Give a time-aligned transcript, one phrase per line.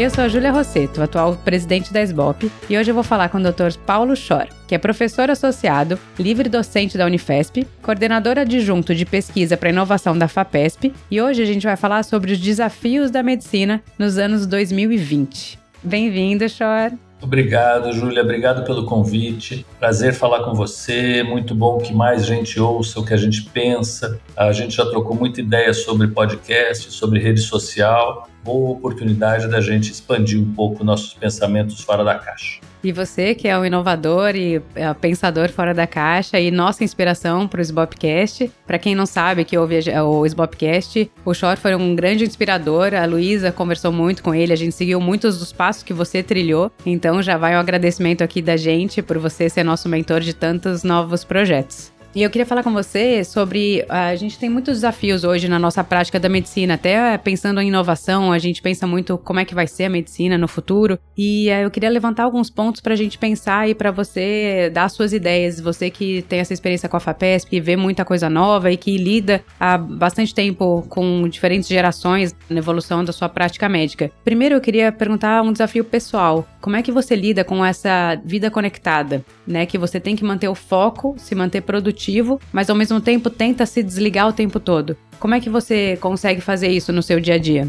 [0.00, 3.36] Eu sou a Júlia Rosseto, atual presidente da SBOP, e hoje eu vou falar com
[3.36, 3.76] o Dr.
[3.84, 9.68] Paulo Schor, que é professor associado, livre docente da Unifesp, coordenador adjunto de pesquisa para
[9.68, 14.16] inovação da FAPESP, e hoje a gente vai falar sobre os desafios da medicina nos
[14.16, 15.58] anos 2020.
[15.82, 16.92] Bem-vindo, Schor!
[17.20, 18.22] Obrigado, Júlia.
[18.22, 19.66] Obrigado pelo convite.
[19.78, 21.22] Prazer falar com você.
[21.22, 24.18] Muito bom que mais gente ouça o que a gente pensa.
[24.34, 29.90] A gente já trocou muita ideia sobre podcast, sobre rede social boa oportunidade da gente
[29.90, 32.60] expandir um pouco nossos pensamentos fora da caixa.
[32.82, 37.46] E você, que é um inovador e é pensador fora da caixa e nossa inspiração
[37.46, 38.50] para o Sbopcast.
[38.66, 42.94] Para quem não sabe que ouve o Sbopcast, o Shor foi um grande inspirador.
[42.94, 46.72] A Luísa conversou muito com ele, a gente seguiu muitos dos passos que você trilhou.
[46.86, 50.82] Então já vai um agradecimento aqui da gente por você ser nosso mentor de tantos
[50.82, 51.92] novos projetos.
[52.12, 53.84] E eu queria falar com você sobre.
[53.88, 58.32] A gente tem muitos desafios hoje na nossa prática da medicina, até pensando em inovação,
[58.32, 60.98] a gente pensa muito como é que vai ser a medicina no futuro.
[61.16, 64.88] E eh, eu queria levantar alguns pontos para a gente pensar e para você dar
[64.88, 65.60] suas ideias.
[65.60, 69.44] Você que tem essa experiência com a FAPESP, vê muita coisa nova e que lida
[69.58, 74.10] há bastante tempo com diferentes gerações na evolução da sua prática médica.
[74.24, 76.44] Primeiro, eu queria perguntar um desafio pessoal.
[76.60, 79.64] Como é que você lida com essa vida conectada, né?
[79.64, 83.28] Que você tem que manter o foco, se manter produtivo produtivo, mas ao mesmo tempo
[83.28, 84.96] tenta se desligar o tempo todo.
[85.18, 87.68] Como é que você consegue fazer isso no seu dia a dia?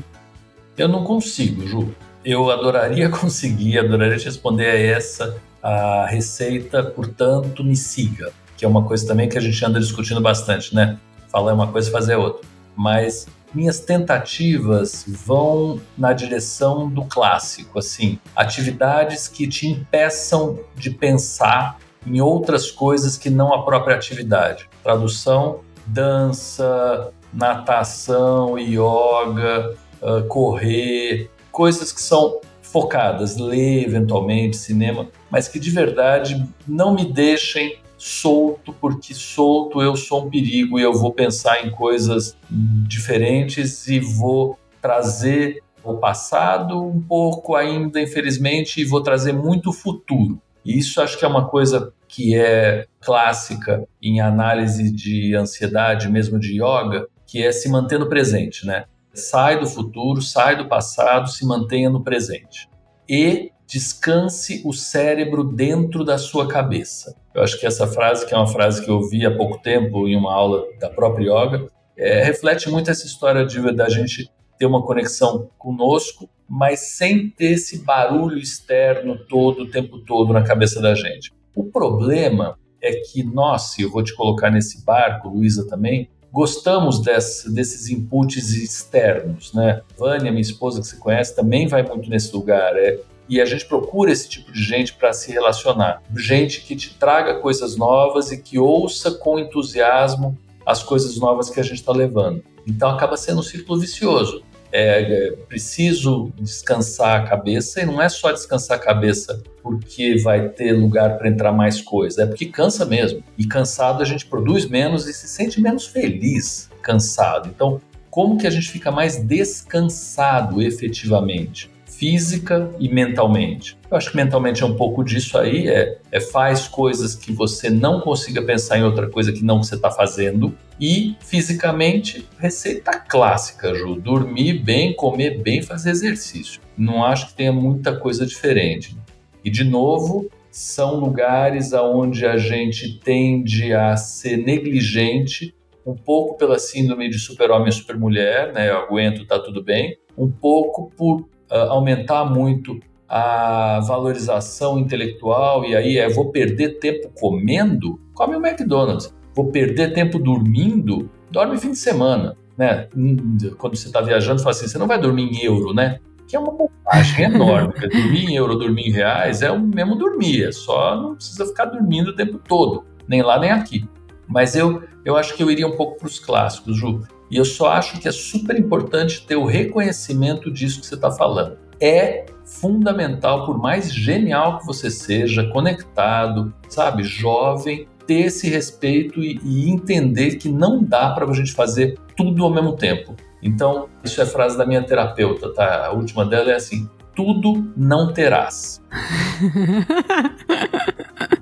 [0.77, 1.93] Eu não consigo, Ju.
[2.23, 8.67] Eu adoraria conseguir, adoraria te responder a essa a receita, portanto, me siga, que é
[8.67, 10.97] uma coisa também que a gente anda discutindo bastante, né?
[11.27, 12.41] Falar uma coisa fazer outra.
[12.75, 21.77] Mas minhas tentativas vão na direção do clássico, assim, atividades que te impeçam de pensar
[22.05, 24.69] em outras coisas que não a própria atividade.
[24.83, 35.59] Tradução, dança, natação, yoga, uh, correr, coisas que são focadas, ler eventualmente, cinema, mas que
[35.59, 41.11] de verdade não me deixem solto, porque solto eu sou um perigo e eu vou
[41.11, 49.01] pensar em coisas diferentes e vou trazer o passado um pouco ainda, infelizmente, e vou
[49.01, 50.41] trazer muito futuro.
[50.65, 56.61] Isso acho que é uma coisa que é clássica em análise de ansiedade, mesmo de
[56.61, 58.85] yoga, que é se manter no presente, né?
[59.13, 62.69] Sai do futuro, sai do passado, se mantenha no presente.
[63.07, 67.15] E descanse o cérebro dentro da sua cabeça.
[67.33, 70.07] Eu acho que essa frase, que é uma frase que eu ouvi há pouco tempo
[70.07, 71.67] em uma aula da própria yoga,
[71.97, 74.29] é, reflete muito essa história de da gente
[74.61, 80.43] ter uma conexão conosco, mas sem ter esse barulho externo todo, o tempo todo na
[80.43, 81.33] cabeça da gente.
[81.55, 87.51] O problema é que nós, eu vou te colocar nesse barco, Luísa também, gostamos desse,
[87.51, 89.81] desses inputs externos, né?
[89.97, 92.77] Vânia, minha esposa que você conhece, também vai muito nesse lugar.
[92.77, 96.03] É, e a gente procura esse tipo de gente para se relacionar.
[96.15, 101.59] Gente que te traga coisas novas e que ouça com entusiasmo as coisas novas que
[101.59, 102.43] a gente está levando.
[102.67, 108.07] Então acaba sendo um círculo vicioso é, é, preciso descansar a cabeça e não é
[108.07, 112.85] só descansar a cabeça porque vai ter lugar para entrar mais coisa, é porque cansa
[112.85, 113.23] mesmo.
[113.37, 117.49] E cansado a gente produz menos e se sente menos feliz cansado.
[117.53, 121.69] Então, como que a gente fica mais descansado efetivamente?
[122.01, 123.77] Física e mentalmente.
[123.91, 127.69] Eu acho que mentalmente é um pouco disso aí, é, é faz coisas que você
[127.69, 130.57] não consiga pensar em outra coisa que não você está fazendo.
[130.79, 136.59] E fisicamente, receita clássica, Ju, dormir bem, comer bem, fazer exercício.
[136.75, 138.97] Não acho que tenha muita coisa diferente.
[139.45, 145.53] E de novo, são lugares aonde a gente tende a ser negligente,
[145.85, 148.71] um pouco pela síndrome de super-homem e super-mulher, né?
[148.71, 149.95] Eu aguento, tá tudo bem.
[150.17, 157.11] Um pouco por uh, aumentar muito a valorização intelectual e aí é vou perder tempo
[157.19, 159.13] comendo, come o McDonald's.
[159.35, 162.87] Vou perder tempo dormindo, dorme fim de semana, né?
[162.95, 165.99] Hum, quando você está viajando, fala assim, você não vai dormir em euro, né?
[166.25, 167.73] Que é uma bobagem enorme.
[167.81, 171.65] dormir em euro, dormir em reais é o mesmo dormir, é só não precisa ficar
[171.65, 173.85] dormindo o tempo todo, nem lá nem aqui.
[174.25, 177.01] Mas eu, eu acho que eu iria um pouco para os clássicos, Ju.
[177.31, 181.09] E eu só acho que é super importante ter o reconhecimento disso que você está
[181.09, 181.57] falando.
[181.79, 189.39] É fundamental, por mais genial que você seja, conectado, sabe, jovem, ter esse respeito e,
[189.43, 193.15] e entender que não dá para a gente fazer tudo ao mesmo tempo.
[193.41, 195.87] Então, isso é frase da minha terapeuta, tá?
[195.87, 198.83] A última dela é assim: tudo não terás.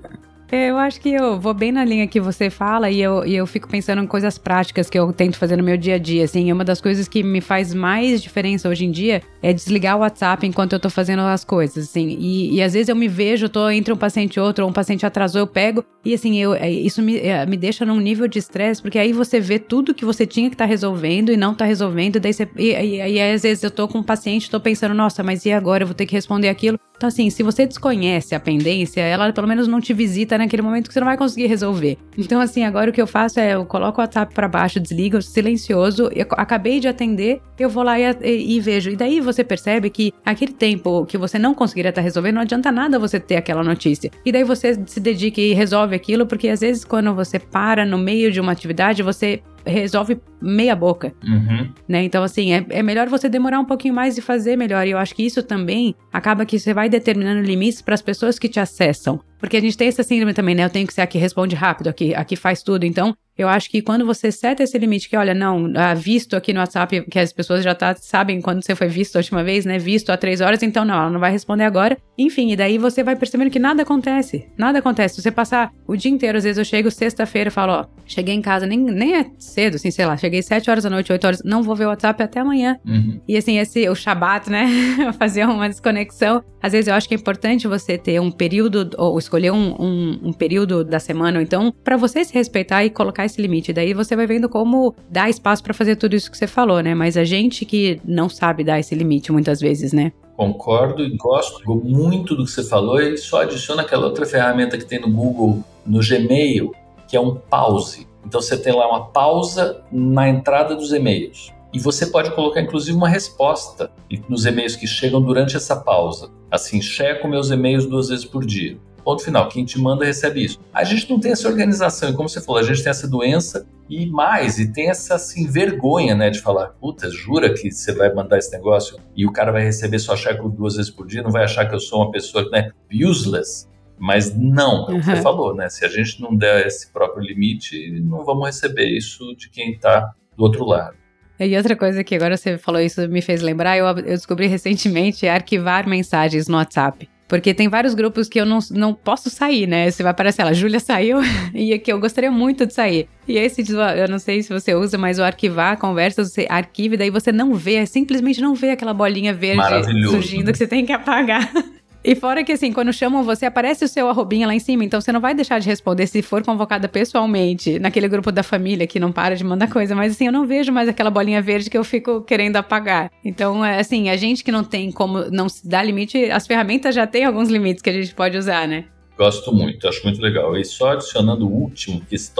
[0.51, 3.35] É, eu acho que eu vou bem na linha que você fala e eu, e
[3.35, 6.23] eu fico pensando em coisas práticas que eu tento fazer no meu dia a dia,
[6.23, 6.51] assim.
[6.51, 10.47] Uma das coisas que me faz mais diferença hoje em dia é desligar o WhatsApp
[10.47, 12.17] enquanto eu tô fazendo as coisas, assim.
[12.19, 14.73] E, e às vezes eu me vejo, tô entre um paciente e outro, ou um
[14.73, 18.27] paciente atrasou, eu pego, e assim, eu, é, isso me, é, me deixa num nível
[18.27, 21.53] de estresse, porque aí você vê tudo que você tinha que tá resolvendo e não
[21.53, 24.59] tá resolvendo, daí você, e, e, e, às vezes eu tô com um paciente, tô
[24.59, 25.83] pensando, nossa, mas e agora?
[25.83, 26.79] Eu vou ter que responder aquilo.
[26.99, 30.89] Então, assim, se você desconhece a pendência, ela pelo menos não te visita naquele momento
[30.89, 31.97] que você não vai conseguir resolver.
[32.17, 35.21] Então, assim, agora o que eu faço é eu coloco o WhatsApp para baixo, desligo,
[35.21, 38.89] silencioso, eu acabei de atender, eu vou lá e, e, e, vejo.
[38.89, 42.69] E daí você percebe que aquele tempo que você não conseguiria estar resolvendo, não adianta
[42.69, 44.11] nada você ter aquela notícia.
[44.25, 47.97] E daí você se dedica e resolve aquilo, porque às vezes quando você para no
[47.97, 51.69] meio de uma atividade, você resolve meia boca, uhum.
[51.87, 52.03] né?
[52.03, 54.87] Então, assim, é, é melhor você demorar um pouquinho mais e fazer melhor.
[54.87, 58.39] E eu acho que isso também acaba que você vai determinando limites para as pessoas
[58.39, 59.19] que te acessam.
[59.39, 60.65] Porque a gente tem essa síndrome também, né?
[60.65, 62.85] Eu tenho que ser aqui responde rápido, aqui, aqui faz tudo.
[62.85, 66.51] Então, eu acho que quando você seta esse limite, que olha, não, ah, visto aqui
[66.51, 69.63] no WhatsApp, que as pessoas já tá, sabem quando você foi visto a última vez,
[69.63, 69.79] né?
[69.79, 71.97] Visto há três horas, então não, ela não vai responder agora.
[72.17, 74.45] Enfim, e daí você vai percebendo que nada acontece.
[74.57, 75.15] Nada acontece.
[75.15, 78.35] Se você passar o dia inteiro, às vezes eu chego sexta-feira e falo, ó, cheguei
[78.35, 81.25] em casa, nem, nem é cedo, assim, sei lá, cheguei sete horas da noite, oito
[81.25, 82.77] horas, não vou ver o WhatsApp até amanhã.
[82.85, 83.21] Uhum.
[83.27, 84.67] E assim, esse, o Shabat, né?
[85.17, 86.43] Fazer uma desconexão.
[86.61, 90.19] Às vezes eu acho que é importante você ter um período, ou escolher um, um,
[90.25, 93.71] um período da semana, ou então, para você se respeitar e colocar esse limite.
[93.71, 96.81] Daí você você vai vendo como dar espaço para fazer tudo isso que você falou,
[96.81, 96.95] né?
[96.95, 100.11] Mas a gente que não sabe dar esse limite muitas vezes, né?
[100.35, 104.85] Concordo e gosto muito do que você falou e só adiciona aquela outra ferramenta que
[104.85, 106.73] tem no Google, no Gmail,
[107.07, 108.07] que é um pause.
[108.25, 111.51] Então você tem lá uma pausa na entrada dos e-mails.
[111.71, 113.91] E você pode colocar inclusive uma resposta
[114.27, 116.31] nos e-mails que chegam durante essa pausa.
[116.49, 118.77] Assim, checo meus e-mails duas vezes por dia.
[119.03, 119.47] Ponto final.
[119.49, 120.59] Quem te manda recebe isso.
[120.73, 123.67] A gente não tem essa organização, e como você falou, a gente tem essa doença
[123.89, 128.13] e mais, e tem essa assim, vergonha, né, de falar, puta, jura que você vai
[128.13, 131.31] mandar esse negócio e o cara vai receber só cheque duas vezes por dia, não
[131.31, 133.67] vai achar que eu sou uma pessoa, né, useless.
[133.99, 135.69] Mas não, é o que você falou, né?
[135.69, 140.13] Se a gente não der esse próprio limite, não vamos receber isso de quem está
[140.37, 140.95] do outro lado.
[141.39, 145.25] E outra coisa que agora você falou isso me fez lembrar, eu, eu descobri recentemente
[145.25, 147.07] é arquivar mensagens no WhatsApp.
[147.29, 149.89] Porque tem vários grupos que eu não, não posso sair, né?
[149.89, 151.19] Você vai aparecer lá, Júlia saiu
[151.53, 153.07] e que eu gostaria muito de sair.
[153.27, 156.95] E esse, eu não sei se você usa, mas o arquivar a conversa, você arquiva
[156.95, 159.61] e daí você não vê, simplesmente não vê aquela bolinha verde
[160.09, 161.51] surgindo que você tem que apagar.
[162.03, 165.01] E fora que, assim, quando chamam você, aparece o seu arrobinha lá em cima, então
[165.01, 168.99] você não vai deixar de responder se for convocada pessoalmente naquele grupo da família que
[168.99, 169.93] não para de mandar coisa.
[169.93, 173.11] Mas, assim, eu não vejo mais aquela bolinha verde que eu fico querendo apagar.
[173.23, 176.95] Então, é, assim, a gente que não tem como não se dar limite, as ferramentas
[176.95, 178.85] já têm alguns limites que a gente pode usar, né?
[179.17, 180.55] Gosto muito, acho muito legal.
[180.55, 182.31] E só adicionando o último, que esse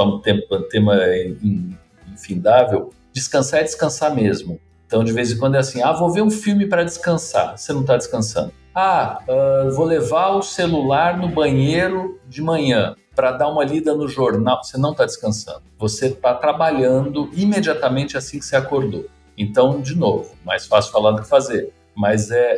[0.71, 1.33] tema é
[2.13, 4.57] infindável, descansar é descansar mesmo.
[4.88, 7.57] Então, de vez em quando é assim, ah, vou ver um filme para descansar.
[7.57, 8.53] Você não está descansando.
[8.81, 14.07] Ah, uh, vou levar o celular no banheiro de manhã para dar uma lida no
[14.07, 14.63] jornal.
[14.63, 15.63] Você não está descansando.
[15.77, 19.05] Você está trabalhando imediatamente assim que você acordou.
[19.38, 21.74] Então, de novo, mais fácil falar do que fazer.
[21.93, 22.57] Mas é,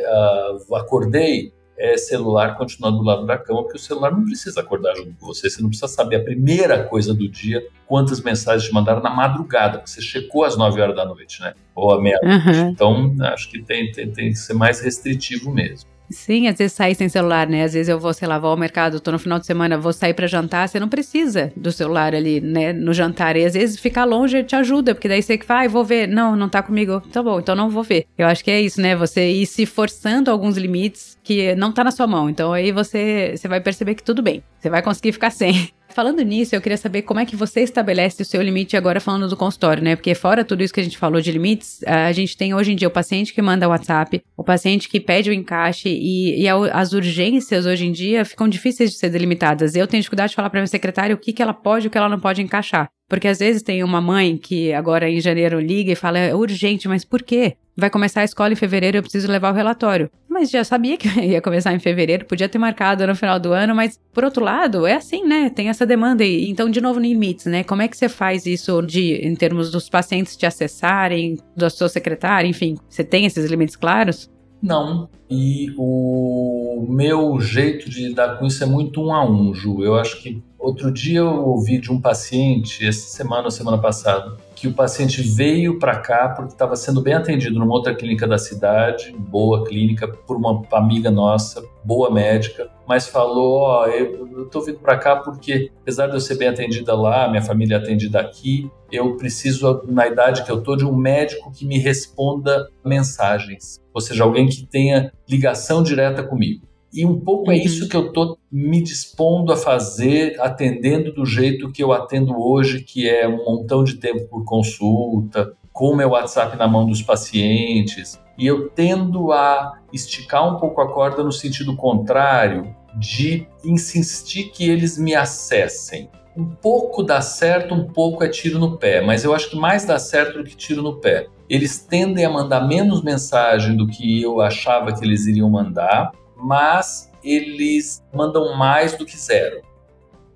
[0.68, 4.94] uh, acordei, é celular continuando do lado da cama, porque o celular não precisa acordar
[4.94, 5.50] junto com você.
[5.50, 9.78] Você não precisa saber a primeira coisa do dia, quantas mensagens te mandaram na madrugada,
[9.78, 11.54] porque você checou às 9 horas da noite, né?
[11.74, 12.48] Ou à meia-noite.
[12.48, 12.68] Uhum.
[12.68, 15.90] Então, acho que tem, tem, tem que ser mais restritivo mesmo.
[16.12, 17.64] Sim, às vezes sair sem celular, né?
[17.64, 19.92] Às vezes eu vou, sei lá, vou ao mercado, tô no final de semana, vou
[19.92, 23.36] sair para jantar, você não precisa do celular ali, né, no jantar.
[23.36, 26.06] E às vezes ficar longe te ajuda, porque daí você que vai, vou ver.
[26.06, 27.00] Não, não tá comigo.
[27.12, 28.06] Tá bom, então não vou ver.
[28.16, 28.94] Eu acho que é isso, né?
[28.94, 32.28] Você ir se forçando alguns limites que não tá na sua mão.
[32.28, 34.42] Então aí você, você vai perceber que tudo bem.
[34.58, 35.70] Você vai conseguir ficar sem.
[35.94, 39.28] Falando nisso, eu queria saber como é que você estabelece o seu limite agora falando
[39.28, 39.94] do consultório, né?
[39.94, 42.76] Porque fora tudo isso que a gente falou de limites, a gente tem hoje em
[42.76, 46.92] dia o paciente que manda WhatsApp, o paciente que pede o encaixe e, e as
[46.92, 49.76] urgências hoje em dia ficam difíceis de ser delimitadas.
[49.76, 51.90] Eu tenho dificuldade de falar para minha secretária o que, que ela pode e o
[51.90, 52.90] que ela não pode encaixar.
[53.12, 56.88] Porque às vezes tem uma mãe que agora em janeiro liga e fala, é urgente,
[56.88, 57.58] mas por quê?
[57.76, 60.10] Vai começar a escola em fevereiro, eu preciso levar o relatório.
[60.26, 63.74] Mas já sabia que ia começar em fevereiro, podia ter marcado no final do ano,
[63.74, 65.50] mas por outro lado, é assim, né?
[65.50, 66.48] Tem essa demanda aí.
[66.48, 67.62] Então, de novo, limites, né?
[67.62, 71.90] Como é que você faz isso de, em termos dos pacientes te acessarem, da sua
[71.90, 74.30] secretária, enfim, você tem esses limites claros?
[74.62, 75.08] Não.
[75.28, 79.82] E o meu jeito de lidar com isso é muito um a um, Ju.
[79.82, 84.36] Eu acho que outro dia eu ouvi de um paciente, essa semana ou semana passada,
[84.62, 88.38] que o paciente veio para cá porque estava sendo bem atendido numa outra clínica da
[88.38, 94.62] cidade, boa clínica, por uma amiga nossa, boa médica, mas falou: Ó, oh, eu estou
[94.62, 98.20] vindo para cá porque, apesar de eu ser bem atendida lá, minha família é atendida
[98.20, 103.80] aqui, eu preciso, na idade que eu estou, de um médico que me responda mensagens,
[103.92, 106.68] ou seja, alguém que tenha ligação direta comigo.
[106.92, 107.62] E um pouco é uhum.
[107.62, 112.82] isso que eu estou me dispondo a fazer, atendendo do jeito que eu atendo hoje,
[112.82, 117.00] que é um montão de tempo por consulta, com o meu WhatsApp na mão dos
[117.00, 118.20] pacientes.
[118.38, 124.68] E eu tendo a esticar um pouco a corda no sentido contrário, de insistir que
[124.68, 126.10] eles me acessem.
[126.36, 129.84] Um pouco dá certo, um pouco é tiro no pé, mas eu acho que mais
[129.84, 131.26] dá certo do que tiro no pé.
[131.48, 137.10] Eles tendem a mandar menos mensagem do que eu achava que eles iriam mandar, mas
[137.22, 139.62] eles mandam mais do que zero.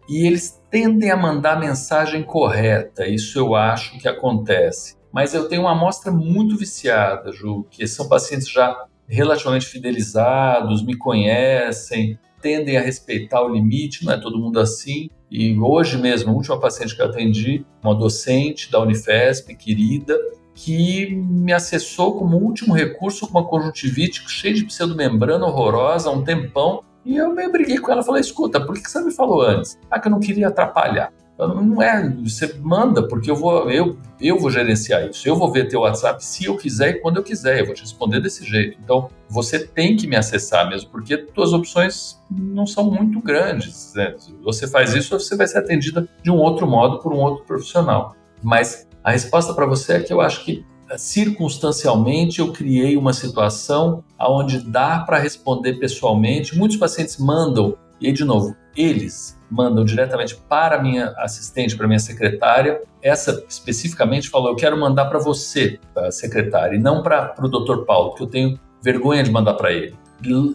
[0.08, 4.96] E eles tendem a mandar a mensagem correta, isso eu acho que acontece.
[5.12, 10.96] Mas eu tenho uma amostra muito viciada, Ju, que são pacientes já relativamente fidelizados, me
[10.96, 15.08] conhecem, tendem a respeitar o limite, não é todo mundo assim.
[15.30, 20.16] E hoje mesmo, a última paciente que eu atendi, uma docente da Unifesp, querida,
[20.56, 26.24] que me acessou como último recurso com uma conjuntivite cheia de pseudomembrana horrorosa há um
[26.24, 26.82] tempão.
[27.04, 29.78] E eu meio briguei com ela, falei, escuta, por que você me falou antes?
[29.90, 31.12] Ah, que eu não queria atrapalhar.
[31.38, 35.28] Não é, você manda, porque eu vou, eu, eu vou gerenciar isso.
[35.28, 37.60] Eu vou ver teu WhatsApp se eu quiser e quando eu quiser.
[37.60, 38.78] Eu vou te responder desse jeito.
[38.82, 43.92] Então, você tem que me acessar mesmo, porque tuas opções não são muito grandes.
[43.94, 44.14] Né?
[44.42, 48.16] Você faz isso, você vai ser atendida de um outro modo por um outro profissional.
[48.42, 53.12] Mas a resposta para você é que eu acho que eh, circunstancialmente eu criei uma
[53.12, 56.56] situação onde dá para responder pessoalmente.
[56.56, 61.98] Muitos pacientes mandam, e aí de novo, eles mandam diretamente para minha assistente, para minha
[61.98, 62.80] secretária.
[63.02, 67.84] Essa especificamente falou: eu quero mandar para você, a secretária, e não para o Dr.
[67.84, 69.96] Paulo, que eu tenho vergonha de mandar para ele.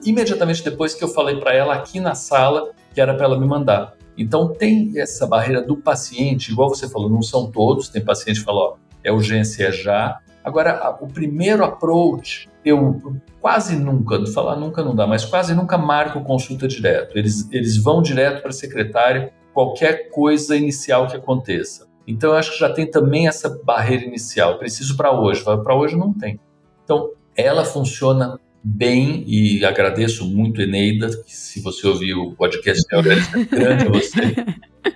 [0.03, 3.47] Imediatamente depois que eu falei para ela aqui na sala que era para ela me
[3.47, 3.93] mandar.
[4.17, 8.45] Então tem essa barreira do paciente, igual você falou, não são todos, tem paciente que
[8.45, 10.19] fala, ó, é urgência é já.
[10.43, 12.99] Agora, o primeiro approach, eu
[13.39, 17.17] quase nunca, falar nunca não dá, mas quase nunca marco consulta direto.
[17.17, 21.87] Eles, eles vão direto para a secretária, qualquer coisa inicial que aconteça.
[22.07, 24.57] Então, eu acho que já tem também essa barreira inicial.
[24.57, 26.39] Preciso para hoje, para hoje não tem.
[26.83, 33.01] Então, ela funciona bem e agradeço muito Eneida, que se você ouvir o podcast, é
[33.01, 34.35] grande a você,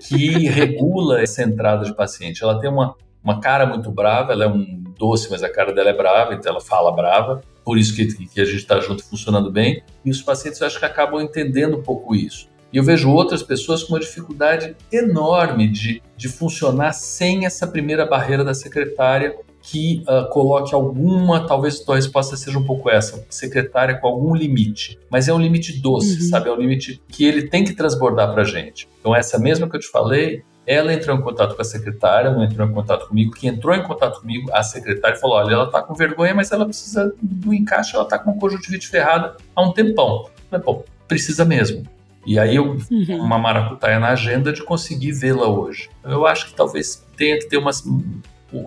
[0.08, 2.44] que regula essa entrada de paciente.
[2.44, 5.90] Ela tem uma, uma cara muito brava, ela é um doce, mas a cara dela
[5.90, 9.52] é brava, então ela fala brava, por isso que, que a gente está junto funcionando
[9.52, 9.84] bem.
[10.04, 12.48] E os pacientes eu acho que acabam entendendo um pouco isso.
[12.72, 18.06] E eu vejo outras pessoas com uma dificuldade enorme de, de funcionar sem essa primeira
[18.06, 23.98] barreira da secretária que uh, coloque alguma, talvez tua resposta seja um pouco essa, secretária
[23.98, 26.30] com algum limite, mas é um limite doce, uhum.
[26.30, 26.50] sabe?
[26.50, 28.88] É um limite que ele tem que transbordar para gente.
[29.00, 32.44] Então essa mesma que eu te falei, ela entrou em contato com a secretária, não
[32.44, 35.82] entrou em contato comigo, que entrou em contato comigo, a secretária falou, olha, ela tá
[35.82, 40.30] com vergonha, mas ela precisa do encaixe, ela tá com conjuntivite ferrada há um tempão.
[40.50, 41.84] Falei, bom, precisa mesmo.
[42.24, 43.20] E aí eu, uhum.
[43.20, 45.90] uma maracutaia na agenda de conseguir vê-la hoje.
[46.04, 47.84] Eu acho que talvez tenha que ter umas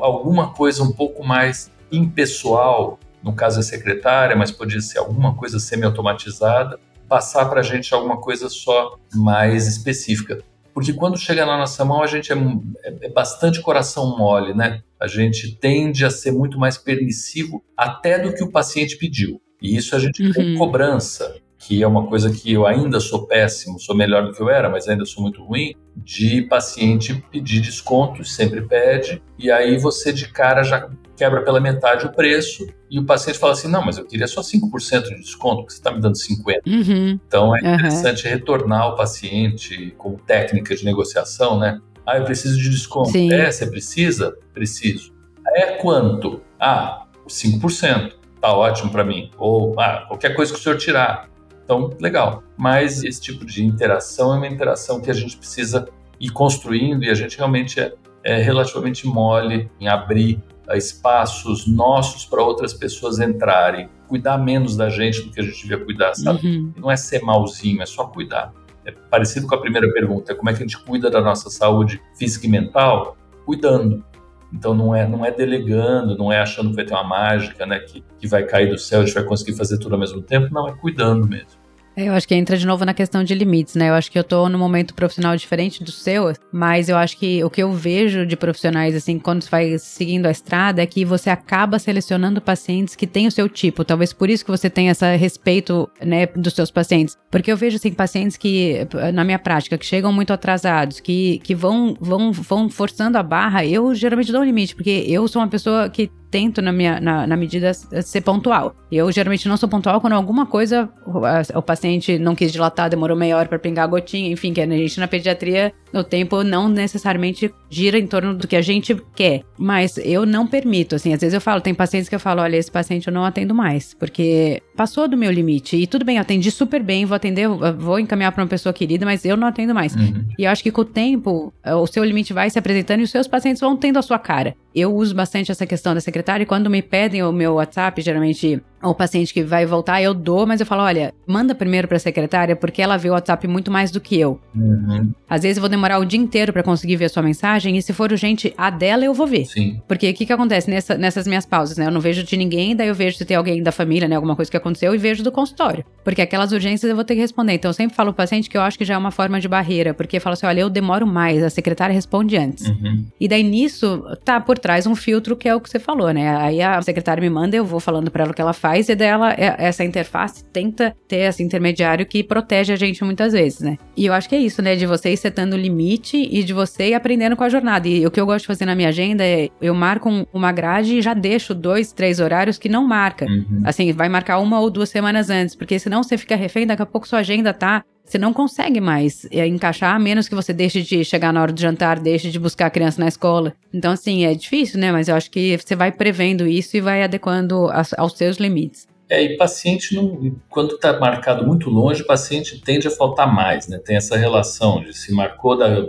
[0.01, 5.59] alguma coisa um pouco mais impessoal, no caso é secretária, mas podia ser alguma coisa
[5.59, 10.43] semi-automatizada, passar para a gente alguma coisa só mais específica.
[10.75, 14.83] Porque quando chega na nossa mão, a gente é, é, é bastante coração mole, né?
[15.01, 19.41] A gente tende a ser muito mais permissivo até do que o paciente pediu.
[19.61, 20.33] E isso a gente uhum.
[20.33, 24.41] tem cobrança que é uma coisa que eu ainda sou péssimo, sou melhor do que
[24.41, 29.77] eu era, mas ainda sou muito ruim, de paciente pedir desconto, sempre pede, e aí
[29.77, 33.85] você de cara já quebra pela metade o preço, e o paciente fala assim, não,
[33.85, 36.61] mas eu queria só 5% de desconto, porque você está me dando 50%.
[36.65, 37.21] Uhum.
[37.27, 38.31] Então é interessante uhum.
[38.31, 41.81] retornar o paciente como técnica de negociação, né?
[42.07, 43.11] Ah, eu preciso de desconto.
[43.11, 43.31] Sim.
[43.31, 44.35] É, você precisa?
[44.55, 45.13] Preciso.
[45.55, 46.41] É quanto?
[46.59, 48.13] Ah, 5%.
[48.41, 49.31] Tá ótimo para mim.
[49.37, 51.29] Ou, ah, qualquer coisa que o senhor tirar.
[51.69, 52.43] Então, legal.
[52.57, 55.87] Mas esse tipo de interação é uma interação que a gente precisa
[56.19, 57.95] ir construindo e a gente realmente é,
[58.25, 60.43] é relativamente mole em abrir
[60.75, 63.91] espaços nossos para outras pessoas entrarem.
[64.07, 66.47] cuidar menos da gente do que a gente devia cuidar, sabe?
[66.47, 66.73] Uhum.
[66.79, 68.51] Não é ser malzinho, é só cuidar.
[68.87, 72.01] É parecido com a primeira pergunta, como é que a gente cuida da nossa saúde
[72.19, 73.19] física e mental?
[73.45, 74.03] Cuidando.
[74.51, 77.81] Então não é, não é delegando, não é achando que vai ter uma mágica, né,
[77.81, 80.53] que, que vai cair do céu, a gente vai conseguir fazer tudo ao mesmo tempo,
[80.53, 81.58] não, é cuidando mesmo.
[81.99, 83.89] É, eu acho que entra de novo na questão de limites, né?
[83.89, 87.43] Eu acho que eu tô num momento profissional diferente do seu, mas eu acho que
[87.43, 91.05] o que eu vejo de profissionais, assim, quando você vai seguindo a estrada, é que
[91.05, 93.85] você acaba selecionando pacientes que têm o seu tipo.
[93.85, 97.17] Talvez por isso que você tenha esse respeito, né, dos seus pacientes.
[97.33, 101.53] Porque eu vejo, assim, pacientes que, na minha prática, que chegam muito atrasados, que, que
[101.53, 105.49] vão, vão, vão forçando a barra, eu geralmente dou um limite, porque eu sou uma
[105.49, 108.75] pessoa que tento, na, minha, na, na medida, ser pontual.
[108.91, 113.17] Eu geralmente não sou pontual quando alguma coisa, o, o paciente não quis dilatar, demorou
[113.17, 116.69] meia hora para pingar a gotinha, enfim, que a gente na pediatria, o tempo não
[116.69, 119.43] necessariamente gira em torno do que a gente quer.
[119.59, 122.57] Mas eu não permito, assim, às vezes eu falo, tem pacientes que eu falo, olha,
[122.57, 125.77] esse paciente eu não atendo mais, porque passou do meu limite.
[125.77, 129.05] E tudo bem, eu atendi super bem, vou atender, vou encaminhar para uma pessoa querida,
[129.05, 129.95] mas eu não atendo mais.
[129.95, 130.25] Uhum.
[130.39, 133.11] E eu acho que com o tempo, o seu limite vai se apresentando e os
[133.11, 134.55] seus pacientes vão tendo a sua cara.
[134.79, 138.63] Eu uso bastante essa questão da secretária e quando me pedem o meu WhatsApp, geralmente
[138.83, 142.01] o paciente que vai voltar, eu dou, mas eu falo, olha, manda primeiro para a
[142.01, 144.41] secretária porque ela vê o WhatsApp muito mais do que eu.
[144.55, 145.13] Uhum.
[145.29, 147.83] Às vezes eu vou demorar o dia inteiro para conseguir ver a sua mensagem e
[147.83, 149.47] se for urgente a dela eu vou ver.
[149.47, 149.81] Sim.
[149.89, 151.87] Porque o que que acontece nessa, nessas minhas pausas, né?
[151.87, 154.37] Eu não vejo de ninguém, daí eu vejo se tem alguém da família, né, alguma
[154.37, 155.85] coisa que aconteceu e vejo do consultório.
[156.05, 157.55] Porque aquelas urgências eu vou ter que responder.
[157.55, 159.49] Então eu sempre falo pro paciente que eu acho que já é uma forma de
[159.49, 162.69] barreira, porque fala assim, olha, eu demoro mais, a secretária responde antes.
[162.69, 163.05] Uhum.
[163.21, 166.37] E daí nisso tá por trás um filtro que é o que você falou, né?
[166.37, 168.95] Aí a secretária me manda, eu vou falando para ela o que ela faz e
[168.95, 173.79] dela é, essa interface tenta ter esse intermediário que protege a gente muitas vezes, né?
[173.97, 174.77] E eu acho que é isso, né?
[174.77, 177.89] De você ir setando limite e de você ir aprendendo com a jornada.
[177.89, 180.99] E o que eu gosto de fazer na minha agenda é eu marco uma grade
[180.99, 183.27] e já deixo dois, três horários que não marca.
[183.27, 183.63] Uhum.
[183.65, 186.87] Assim, vai marcar uma ou duas semanas antes, porque senão você fica refém, daqui a
[186.87, 190.83] pouco sua agenda tá você não consegue mais é, encaixar, a menos que você deixe
[190.83, 193.55] de chegar na hora do jantar, deixe de buscar a criança na escola.
[193.73, 194.91] Então, assim, é difícil, né?
[194.91, 198.89] Mas eu acho que você vai prevendo isso e vai adequando aos seus limites.
[199.11, 203.67] É, e paciente, não, quando está marcado muito longe, o paciente tende a faltar mais,
[203.67, 203.79] né?
[203.79, 205.81] Tem essa relação de se marcou da,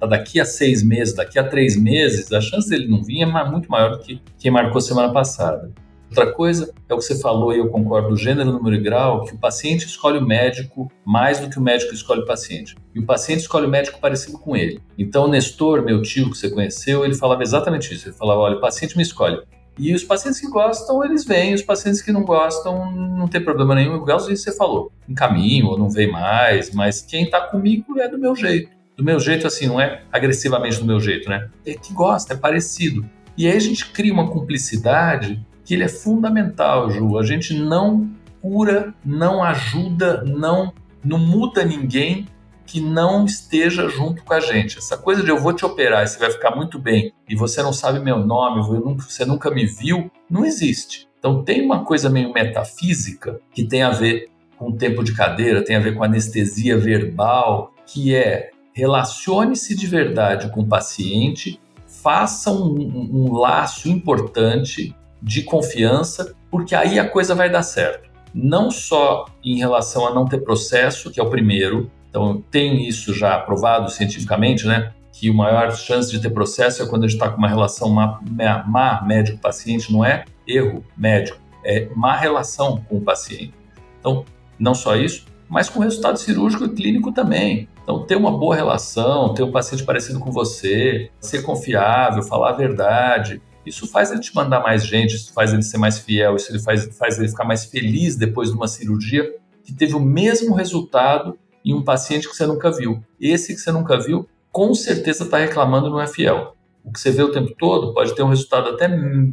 [0.00, 3.26] da, daqui a seis meses, daqui a três meses, a chance dele não vir é
[3.26, 5.70] muito maior do que quem marcou semana passada.
[6.12, 9.34] Outra coisa é o que você falou, e eu concordo, gênero, número e grau, que
[9.34, 12.76] o paciente escolhe o médico mais do que o médico escolhe o paciente.
[12.94, 14.78] E o paciente escolhe o médico parecido com ele.
[14.98, 18.08] Então, o Nestor, meu tio que você conheceu, ele falava exatamente isso.
[18.08, 19.40] Ele falava: olha, o paciente me escolhe
[19.78, 23.74] e os pacientes que gostam, eles vêm, os pacientes que não gostam, não tem problema
[23.74, 28.18] nenhum, igual você falou, encaminho ou não vem mais, mas quem está comigo é do
[28.18, 28.70] meu jeito.
[28.94, 31.48] Do meu jeito, assim, não é agressivamente do meu jeito, né?
[31.64, 33.08] É que gosta, é parecido.
[33.36, 37.18] E aí a gente cria uma cumplicidade que ele é fundamental, Ju.
[37.18, 38.10] A gente não
[38.42, 40.70] cura, não ajuda, não,
[41.02, 42.28] não muda ninguém
[42.66, 44.76] que não esteja junto com a gente.
[44.76, 47.62] Essa coisa de eu vou te operar e você vai ficar muito bem e você
[47.62, 48.60] não sabe meu nome,
[48.96, 51.08] você nunca me viu, não existe.
[51.18, 55.64] Então tem uma coisa meio metafísica que tem a ver com o tempo de cadeira,
[55.64, 62.50] tem a ver com anestesia verbal, que é relacione-se de verdade com o paciente, faça
[62.50, 62.76] um,
[63.10, 68.10] um laço importante de confiança, porque aí a coisa vai dar certo.
[68.34, 73.14] Não só em relação a não ter processo, que é o primeiro, então, tem isso
[73.14, 74.92] já provado cientificamente, né?
[75.10, 77.88] Que o maior chance de ter processo é quando a gente está com uma relação
[77.88, 78.20] má,
[78.66, 83.54] má médico-paciente, não é erro médico, é má relação com o paciente.
[83.98, 84.26] Então,
[84.58, 87.66] não só isso, mas com resultado cirúrgico e clínico também.
[87.82, 92.56] Então, ter uma boa relação, ter um paciente parecido com você, ser confiável, falar a
[92.56, 96.50] verdade, isso faz ele te mandar mais gente, isso faz ele ser mais fiel, isso
[96.50, 100.54] ele faz, faz ele ficar mais feliz depois de uma cirurgia que teve o mesmo
[100.54, 103.02] resultado em um paciente que você nunca viu.
[103.20, 106.56] Esse que você nunca viu, com certeza está reclamando não é fiel.
[106.84, 108.88] O que você vê o tempo todo pode ter um resultado até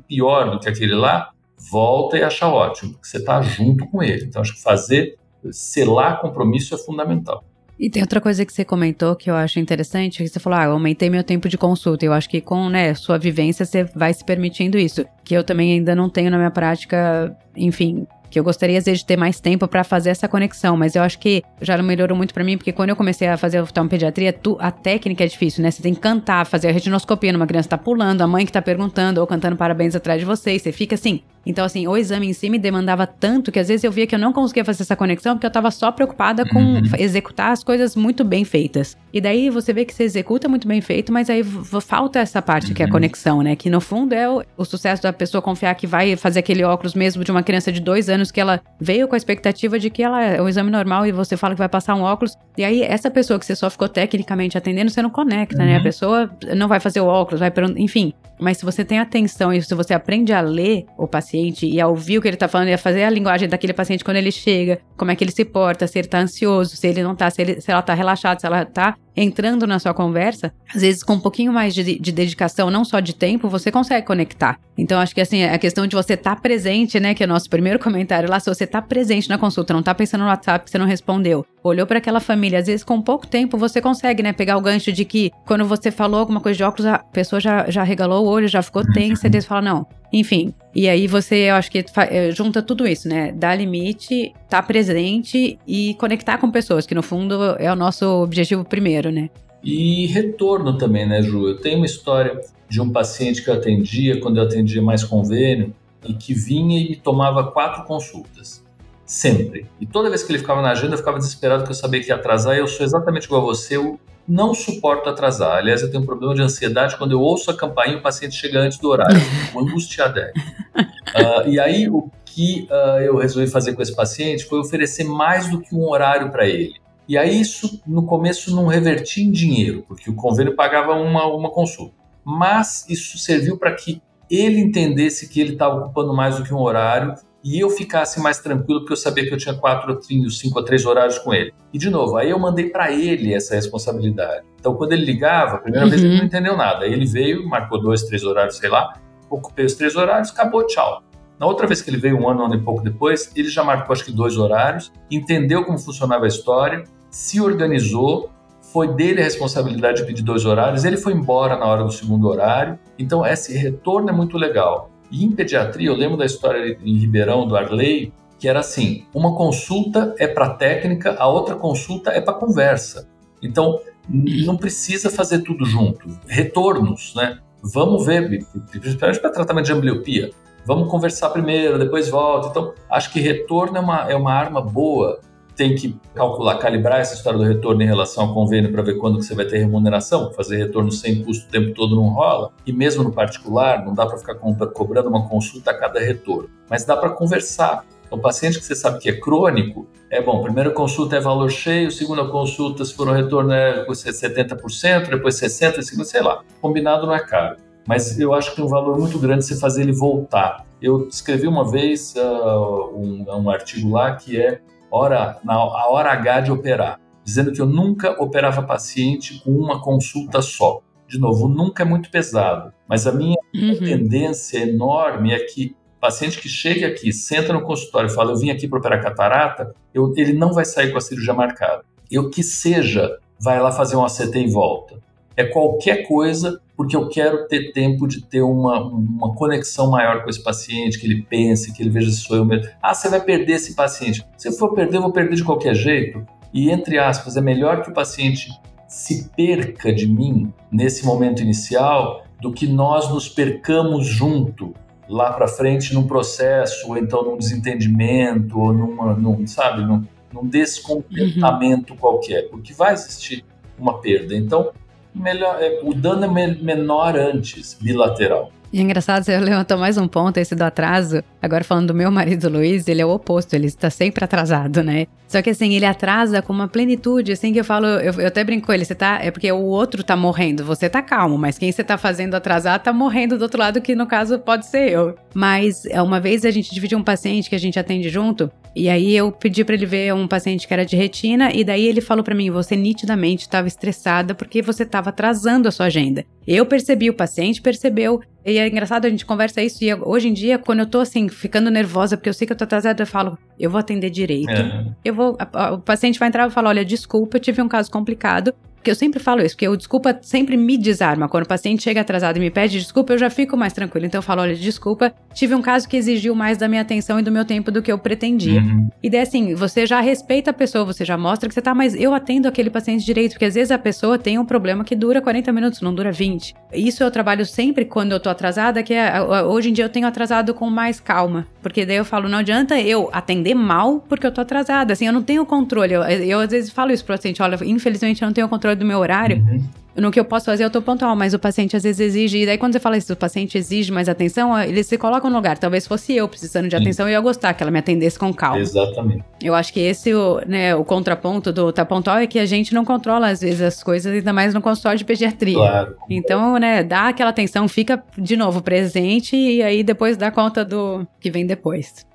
[0.08, 4.26] pior do que aquele lá, volta e acha ótimo, porque você está junto com ele.
[4.26, 5.18] Então, acho que fazer,
[5.52, 7.44] selar compromisso é fundamental.
[7.80, 10.66] E tem outra coisa que você comentou que eu acho interessante, que você falou, ah,
[10.66, 12.06] eu aumentei meu tempo de consulta.
[12.06, 15.06] Eu acho que com, né, sua vivência você vai se permitindo isso.
[15.24, 19.00] Que eu também ainda não tenho na minha prática, enfim, que eu gostaria às vezes
[19.00, 22.34] de ter mais tempo para fazer essa conexão, mas eu acho que já melhorou muito
[22.34, 25.72] para mim, porque quando eu comecei a fazer oftalmopediatria, tu, a técnica é difícil, né?
[25.72, 28.62] Você tem que cantar, fazer a retinoscopia numa criança tá pulando, a mãe que tá
[28.62, 32.28] perguntando ou cantando parabéns atrás de você, e você fica assim, Então, assim, o exame
[32.28, 34.84] em si me demandava tanto que às vezes eu via que eu não conseguia fazer
[34.84, 36.82] essa conexão porque eu tava só preocupada com uhum.
[36.98, 38.98] executar as coisas muito bem feitas.
[39.12, 41.44] E daí você vê que você executa muito bem feito, mas aí
[41.82, 42.74] falta essa parte uhum.
[42.74, 42.94] que é a uhum.
[42.94, 43.56] conexão, né?
[43.56, 46.94] Que no fundo é o, o, sucesso da pessoa confiar que vai fazer aquele óculos
[46.94, 50.04] mesmo de uma criança de dois anos que ela veio com a expectativa de que
[50.04, 52.36] ela é um exame normal e você fala que vai passar um óculos.
[52.58, 55.66] E aí, essa pessoa que você só ficou tecnicamente atendendo, você não conecta, uhum.
[55.66, 55.76] né?
[55.76, 55.84] A uhum.
[55.84, 58.14] pessoa não vai fazer o óculos, vai enfim.
[58.40, 61.88] Mas se você tem atenção e se você aprende a ler o paciente e a
[61.88, 64.32] ouvir o que ele tá falando e a fazer a linguagem daquele paciente quando ele
[64.32, 67.30] chega, como é que ele se porta, se ele tá ansioso, se ele não tá,
[67.30, 71.04] se, ele, se ela tá relaxada, se ela tá entrando na sua conversa, às vezes
[71.04, 74.58] com um pouquinho mais de, de dedicação, não só de tempo, você consegue conectar.
[74.78, 77.30] Então, acho que assim, a questão de você estar tá presente, né, que é o
[77.30, 80.64] nosso primeiro comentário lá, se você tá presente na consulta, não tá pensando no WhatsApp
[80.64, 84.24] que você não respondeu, olhou para aquela família, às vezes com pouco tempo você consegue,
[84.24, 87.40] né, pegar o gancho de que quando você falou alguma coisa de óculos, a pessoa
[87.40, 91.08] já, já regalou o olho, já ficou tensa, e você fala, não, enfim, e aí
[91.08, 93.32] você, eu acho que eh, junta tudo isso, né?
[93.32, 98.06] Dar limite, estar tá presente e conectar com pessoas, que no fundo é o nosso
[98.24, 99.30] objetivo primeiro, né?
[99.64, 101.48] E retorno também, né, Ju?
[101.48, 105.74] Eu tenho uma história de um paciente que eu atendia, quando eu atendia mais convênio,
[106.08, 108.64] e que vinha e tomava quatro consultas.
[109.06, 109.66] Sempre.
[109.82, 112.10] E toda vez que ele ficava na agenda, eu ficava desesperado porque eu sabia que
[112.10, 112.56] ia atrasar.
[112.56, 115.58] E eu sou exatamente igual a você, eu não suporto atrasar.
[115.58, 118.36] Aliás, eu tenho um problema de ansiedade quando eu ouço a campainha e o paciente
[118.36, 119.18] chega antes do horário.
[119.52, 120.32] Uma angustiada.
[120.76, 125.50] Uh, e aí, o que uh, eu resolvi fazer com esse paciente foi oferecer mais
[125.50, 126.76] do que um horário para ele.
[127.08, 131.50] E aí, isso no começo não revertia em dinheiro, porque o convênio pagava uma, uma
[131.50, 131.96] consulta.
[132.24, 136.62] Mas isso serviu para que ele entendesse que ele estava ocupando mais do que um
[136.62, 140.00] horário e eu ficasse mais tranquilo porque eu sabia que eu tinha quatro,
[140.30, 141.54] cinco a três horários com ele.
[141.74, 144.46] E de novo, aí eu mandei para ele essa responsabilidade.
[144.60, 145.90] Então, quando ele ligava, a primeira uhum.
[145.90, 146.86] vez ele não entendeu nada.
[146.86, 148.94] Aí ele veio, marcou dois, três horários, sei lá,
[149.30, 151.02] ocupei os três horários, acabou, tchau.
[151.40, 153.64] Na outra vez que ele veio, um ano, um ano e pouco depois, ele já
[153.64, 158.30] marcou acho que dois horários, entendeu como funcionava a história, se organizou,
[158.74, 162.28] foi dele a responsabilidade de pedir dois horários, ele foi embora na hora do segundo
[162.28, 162.78] horário.
[162.98, 164.92] Então, esse retorno é muito legal.
[165.12, 169.36] E em pediatria, eu lembro da história em Ribeirão, do Arley, que era assim: uma
[169.36, 173.08] consulta é para técnica, a outra consulta é para conversa.
[173.42, 176.08] Então, não precisa fazer tudo junto.
[176.28, 177.40] Retornos, né?
[177.62, 180.32] Vamos ver, principalmente para tratamento de ambliopia.
[180.66, 182.50] Vamos conversar primeiro, depois volta.
[182.50, 185.20] Então, acho que retorno é uma, é uma arma boa
[185.60, 189.18] tem que calcular, calibrar essa história do retorno em relação ao convênio para ver quando
[189.18, 190.32] que você vai ter remuneração.
[190.32, 192.52] Fazer retorno sem custo o tempo todo não rola.
[192.66, 196.50] E mesmo no particular, não dá para ficar cobrando uma consulta a cada retorno.
[196.70, 197.84] Mas dá para conversar.
[198.06, 201.52] Então, o paciente que você sabe que é crônico, é bom, primeira consulta é valor
[201.52, 206.42] cheio, segunda consulta, se for um retorno, é 70%, depois 60%, segunda, sei lá.
[206.62, 207.58] Combinado não é caro.
[207.86, 210.66] Mas eu acho que tem um valor muito grande você fazer ele voltar.
[210.82, 216.12] Eu escrevi uma vez uh, um, um artigo lá que é hora, na, a hora
[216.12, 220.82] H de operar, dizendo que eu nunca operava paciente com uma consulta só.
[221.08, 223.80] De novo, nunca é muito pesado, mas a minha uhum.
[223.80, 228.38] tendência enorme é que o paciente que chega aqui, senta no consultório e fala, eu
[228.38, 231.84] vim aqui para operar catarata, eu, ele não vai sair com a cirurgia marcada.
[232.12, 235.00] Eu que seja, vai lá fazer um ACT e volta.
[235.36, 240.30] É qualquer coisa porque eu quero ter tempo de ter uma, uma conexão maior com
[240.30, 242.72] esse paciente, que ele pense, que ele veja se sou eu mesmo.
[242.82, 244.26] Ah, você vai perder esse paciente.
[244.38, 246.26] Se for perder, eu vou perder de qualquer jeito.
[246.54, 248.50] E, entre aspas, é melhor que o paciente
[248.88, 254.74] se perca de mim nesse momento inicial do que nós nos percamos junto
[255.10, 260.48] lá para frente num processo, ou então num desentendimento, ou numa, num, sabe, num, num
[260.48, 262.00] descontentamento uhum.
[262.00, 263.44] qualquer, porque vai existir
[263.78, 264.34] uma perda.
[264.34, 264.72] Então,
[265.14, 268.52] melhor, é, o dano é menor antes, bilateral.
[268.72, 271.24] E é engraçado, você levantou mais um ponto, esse do atraso.
[271.42, 275.08] Agora falando do meu marido Luiz, ele é o oposto, ele está sempre atrasado, né?
[275.28, 278.44] Só que assim, ele atrasa com uma plenitude, assim que eu falo, eu, eu até
[278.44, 281.72] brinco ele, você tá, é porque o outro tá morrendo, você tá calmo, mas quem
[281.72, 285.16] você tá fazendo atrasar tá morrendo do outro lado, que no caso pode ser eu.
[285.34, 288.90] Mas é, uma vez a gente dividiu um paciente que a gente atende junto, e
[288.90, 292.02] aí eu pedi para ele ver um paciente que era de retina, e daí ele
[292.02, 296.26] falou para mim, você nitidamente estava estressada porque você estava atrasando a sua agenda.
[296.48, 300.34] Eu percebi, o paciente percebeu, e é engraçado, a gente conversa isso, e hoje em
[300.34, 303.08] dia, quando eu tô assim, ficando nervosa, porque eu sei que eu tô atrasada, eu
[303.08, 304.50] falo, eu vou atender direito.
[304.50, 304.86] É.
[305.04, 307.68] Eu vou, a, a, o paciente vai entrar e falar, olha, desculpa, eu tive um
[307.68, 311.28] caso complicado, Porque eu sempre falo isso, porque o desculpa sempre me desarma.
[311.28, 314.06] Quando o paciente chega atrasado e me pede desculpa, eu já fico mais tranquilo.
[314.06, 317.22] Então eu falo, olha, desculpa, tive um caso que exigiu mais da minha atenção e
[317.22, 318.62] do meu tempo do que eu pretendia.
[318.62, 318.90] Uhum.
[319.04, 321.94] E daí assim, você já respeita a pessoa, você já mostra que você tá, mas
[321.94, 325.22] eu atendo aquele paciente direito, porque às vezes a pessoa tem um problema que dura
[325.22, 326.56] 40 minutos, não dura 20.
[326.74, 330.08] Isso eu trabalho sempre quando eu tô atrasada, que é, hoje em dia eu tenho
[330.08, 331.46] atrasado com mais calma.
[331.62, 334.94] Porque daí eu falo, não adianta eu atender mal porque eu tô atrasada.
[334.94, 335.94] Assim, eu não tenho controle.
[335.94, 338.86] Eu, eu às vezes falo isso pro paciente, olha, infelizmente eu não tenho controle do
[338.86, 339.38] meu horário.
[339.38, 339.64] Uhum.
[339.96, 342.40] No que eu posso fazer, eu tô pontual, mas o paciente às vezes exige.
[342.40, 345.36] E daí, quando você fala isso, o paciente exige mais atenção, eles se colocam no
[345.36, 345.58] lugar.
[345.58, 346.84] Talvez fosse eu precisando de Sim.
[346.84, 348.60] atenção e eu ia gostar que ela me atendesse com calma.
[348.60, 349.24] Exatamente.
[349.42, 352.74] Eu acho que esse, o, né, o contraponto do tá pontual é que a gente
[352.74, 355.56] não controla, às vezes, as coisas, ainda mais no consultório de pediatria.
[355.56, 355.96] Claro.
[356.10, 361.06] Então, né, dá aquela atenção, fica de novo presente e aí depois dá conta do
[361.20, 362.08] que vem depois.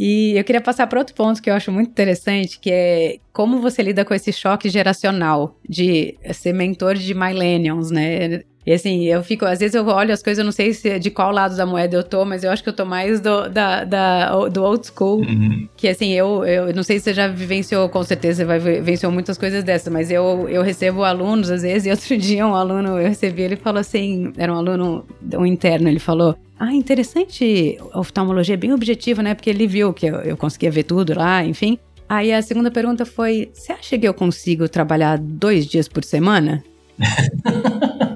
[0.00, 3.60] E eu queria passar para outro ponto que eu acho muito interessante, que é como
[3.60, 8.44] você lida com esse choque geracional de ser mentor de millennials, né?
[8.68, 11.10] E assim, eu fico, às vezes eu olho as coisas, eu não sei se de
[11.10, 13.82] qual lado da moeda eu tô, mas eu acho que eu tô mais do, da,
[13.82, 15.20] da do old school.
[15.20, 15.66] Uhum.
[15.74, 19.10] Que assim, eu, eu não sei se você já vivenciou, com certeza você vai vivenciou
[19.10, 22.98] muitas coisas dessas, mas eu, eu recebo alunos às vezes, e outro dia um aluno,
[22.98, 27.78] eu recebi, ele falou assim, era um aluno, um interno, ele falou, ah, interessante.
[27.90, 29.34] A oftalmologia é bem objetiva, né?
[29.34, 31.78] Porque ele viu que eu, eu conseguia ver tudo lá, enfim.
[32.06, 36.62] Aí a segunda pergunta foi: Você acha que eu consigo trabalhar dois dias por semana?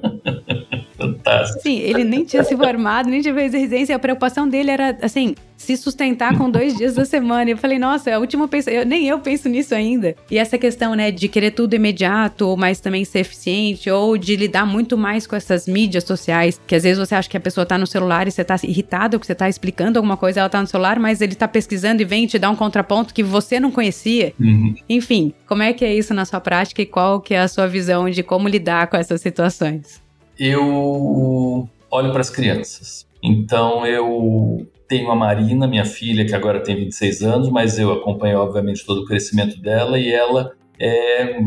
[1.62, 3.96] Sim, ele nem tinha se formado, nem tinha feito residência.
[3.96, 7.50] A preocupação dele era, assim, se sustentar com dois dias da semana.
[7.50, 10.16] Eu falei, nossa, é a última pensa, eu, nem eu penso nisso ainda.
[10.30, 14.66] E essa questão, né, de querer tudo imediato, mas também ser eficiente, ou de lidar
[14.66, 17.78] muito mais com essas mídias sociais, que às vezes você acha que a pessoa tá
[17.78, 20.66] no celular e você tá irritado que você tá explicando alguma coisa, ela tá no
[20.66, 24.32] celular, mas ele tá pesquisando e vem te dar um contraponto que você não conhecia.
[24.40, 24.74] Uhum.
[24.88, 27.68] Enfim, como é que é isso na sua prática e qual que é a sua
[27.68, 30.02] visão de como lidar com essas situações?
[30.44, 33.06] Eu olho para as crianças.
[33.22, 38.40] Então eu tenho a Marina, minha filha, que agora tem 26 anos, mas eu acompanho,
[38.40, 41.38] obviamente, todo o crescimento dela e ela é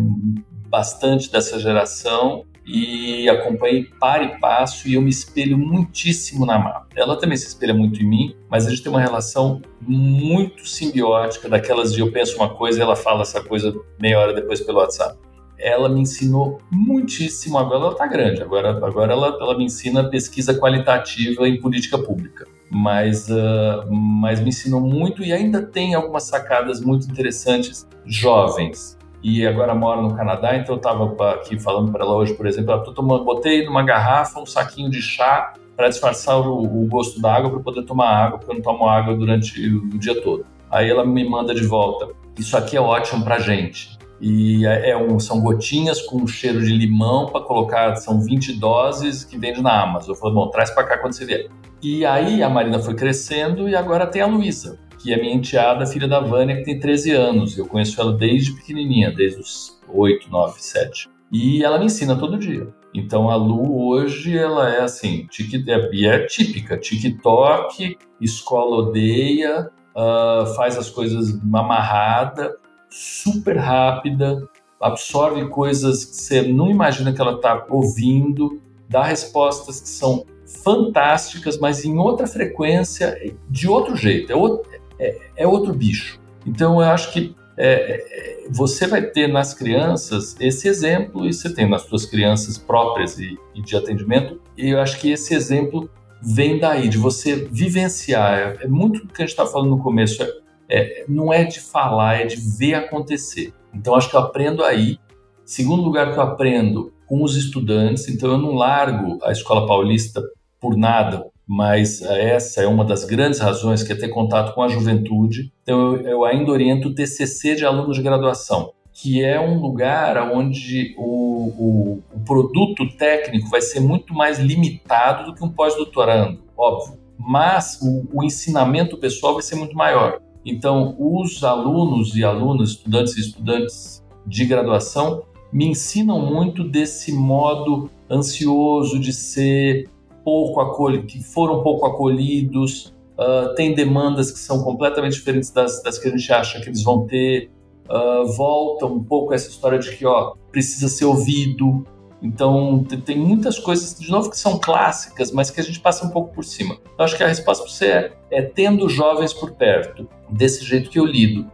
[0.69, 6.87] bastante dessa geração e acompanhei para e passo e eu me espelho muitíssimo na Má.
[6.95, 11.49] Ela também se espelha muito em mim, mas a gente tem uma relação muito simbiótica,
[11.49, 14.79] daquelas de eu penso uma coisa e ela fala essa coisa meia hora depois pelo
[14.79, 15.24] WhatsApp.
[15.57, 20.53] Ela me ensinou muitíssimo, agora ela está grande, agora, agora ela, ela me ensina pesquisa
[20.53, 26.81] qualitativa em política pública mas, uh, mas me ensinou muito e ainda tem algumas sacadas
[26.81, 28.97] muito interessantes jovens.
[29.23, 32.73] E agora mora no Canadá, então eu estava aqui falando para ela hoje, por exemplo,
[32.73, 37.33] eu tomando, botei numa garrafa um saquinho de chá para disfarçar o, o, gosto da
[37.33, 40.45] água para poder tomar água, porque eu não tomo água durante o dia todo.
[40.69, 42.09] Aí ela me manda de volta.
[42.37, 43.97] Isso aqui é ótimo para gente.
[44.19, 49.23] E é, é um, são gotinhas com cheiro de limão para colocar, são 20 doses
[49.23, 50.11] que vende na Amazon.
[50.11, 51.47] Eu falei, bom, traz para cá quando você vier.
[51.81, 55.85] E aí a Marina foi crescendo e agora tem a Luísa, que é minha enteada,
[55.85, 57.57] filha da Vânia, que tem 13 anos.
[57.57, 61.09] Eu conheço ela desde pequenininha, desde os 8, 9, 7.
[61.31, 62.67] E ela me ensina todo dia.
[62.93, 70.45] Então a Lu hoje ela é assim, tic, é, é típica, TikTok, escola odeia, uh,
[70.55, 72.55] faz as coisas amarrada,
[72.95, 74.47] super rápida,
[74.79, 80.25] absorve coisas que você não imagina que ela está ouvindo, dá respostas que são
[80.63, 83.17] fantásticas, mas em outra frequência,
[83.49, 86.19] de outro jeito, é outro, é, é outro bicho.
[86.45, 91.53] Então eu acho que é, é, você vai ter nas crianças esse exemplo, e você
[91.53, 95.89] tem nas suas crianças próprias e, e de atendimento, e eu acho que esse exemplo
[96.21, 98.57] vem daí, de você vivenciar.
[98.61, 101.43] É, é muito do que a gente está falando no começo, é, é, não é
[101.43, 103.53] de falar, é de ver acontecer.
[103.73, 104.97] Então acho que eu aprendo aí.
[105.43, 110.21] Segundo lugar que eu aprendo com os estudantes, então eu não largo a escola paulista
[110.59, 114.67] por nada, mas essa é uma das grandes razões que é ter contato com a
[114.67, 115.51] juventude.
[115.61, 120.31] Então eu, eu ainda oriento o TCC de alunos de graduação, que é um lugar
[120.33, 126.43] onde o, o, o produto técnico vai ser muito mais limitado do que um pós-doutorando,
[126.57, 126.97] óbvio.
[127.17, 130.19] Mas o, o ensinamento pessoal vai ser muito maior.
[130.45, 137.89] Então, os alunos e alunas, estudantes e estudantes de graduação, me ensinam muito desse modo
[138.09, 139.89] ansioso de ser
[140.23, 145.97] pouco acolhidos, que foram pouco acolhidos, uh, tem demandas que são completamente diferentes das, das
[145.97, 147.49] que a gente acha que eles vão ter,
[147.89, 151.85] uh, volta um pouco essa história de que ó, precisa ser ouvido,
[152.21, 156.09] então, tem muitas coisas, de novo, que são clássicas, mas que a gente passa um
[156.09, 156.77] pouco por cima.
[156.97, 160.89] Eu acho que a resposta para você é, é tendo jovens por perto, desse jeito
[160.89, 161.49] que eu lido,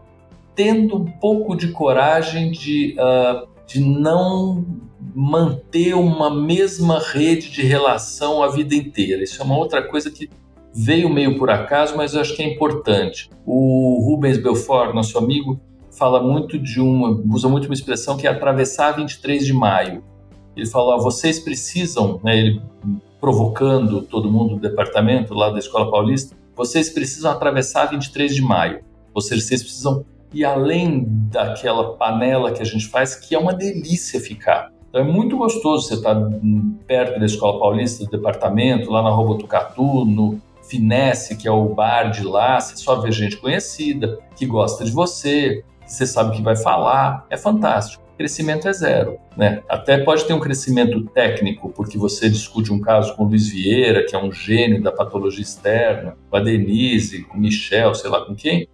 [0.56, 4.66] tendo um pouco de coragem de, uh, de não
[5.14, 9.24] manter uma mesma rede de relação a vida inteira.
[9.24, 10.30] Isso é uma outra coisa que
[10.74, 13.30] veio meio por acaso, mas eu acho que é importante.
[13.46, 15.60] O Rubens Belfort, nosso amigo,
[15.92, 20.04] fala muito de uma, usa muito uma expressão que é atravessar 23 de maio.
[20.56, 22.62] Ele fala, vocês precisam, né, ele
[23.20, 28.84] provocando todo mundo do departamento lá da Escola Paulista, vocês precisam atravessar 23 de maio.
[29.14, 33.54] Ou seja, vocês precisam ir além daquela panela que a gente faz, que é uma
[33.54, 34.72] delícia ficar.
[34.90, 36.16] Então é muito gostoso você estar
[36.86, 42.12] perto da Escola Paulista, do departamento, lá na Robotucatu, no Finesse, que é o bar
[42.12, 46.42] de lá, você só vê gente conhecida, que gosta de você, que você sabe que
[46.42, 48.04] vai falar, é fantástico.
[48.22, 49.64] Crescimento é zero, né?
[49.68, 54.06] Até pode ter um crescimento técnico, porque você discute um caso com o Luiz Vieira,
[54.06, 58.24] que é um gênio da patologia externa, com a Denise, com o Michel, sei lá
[58.24, 58.68] com quem.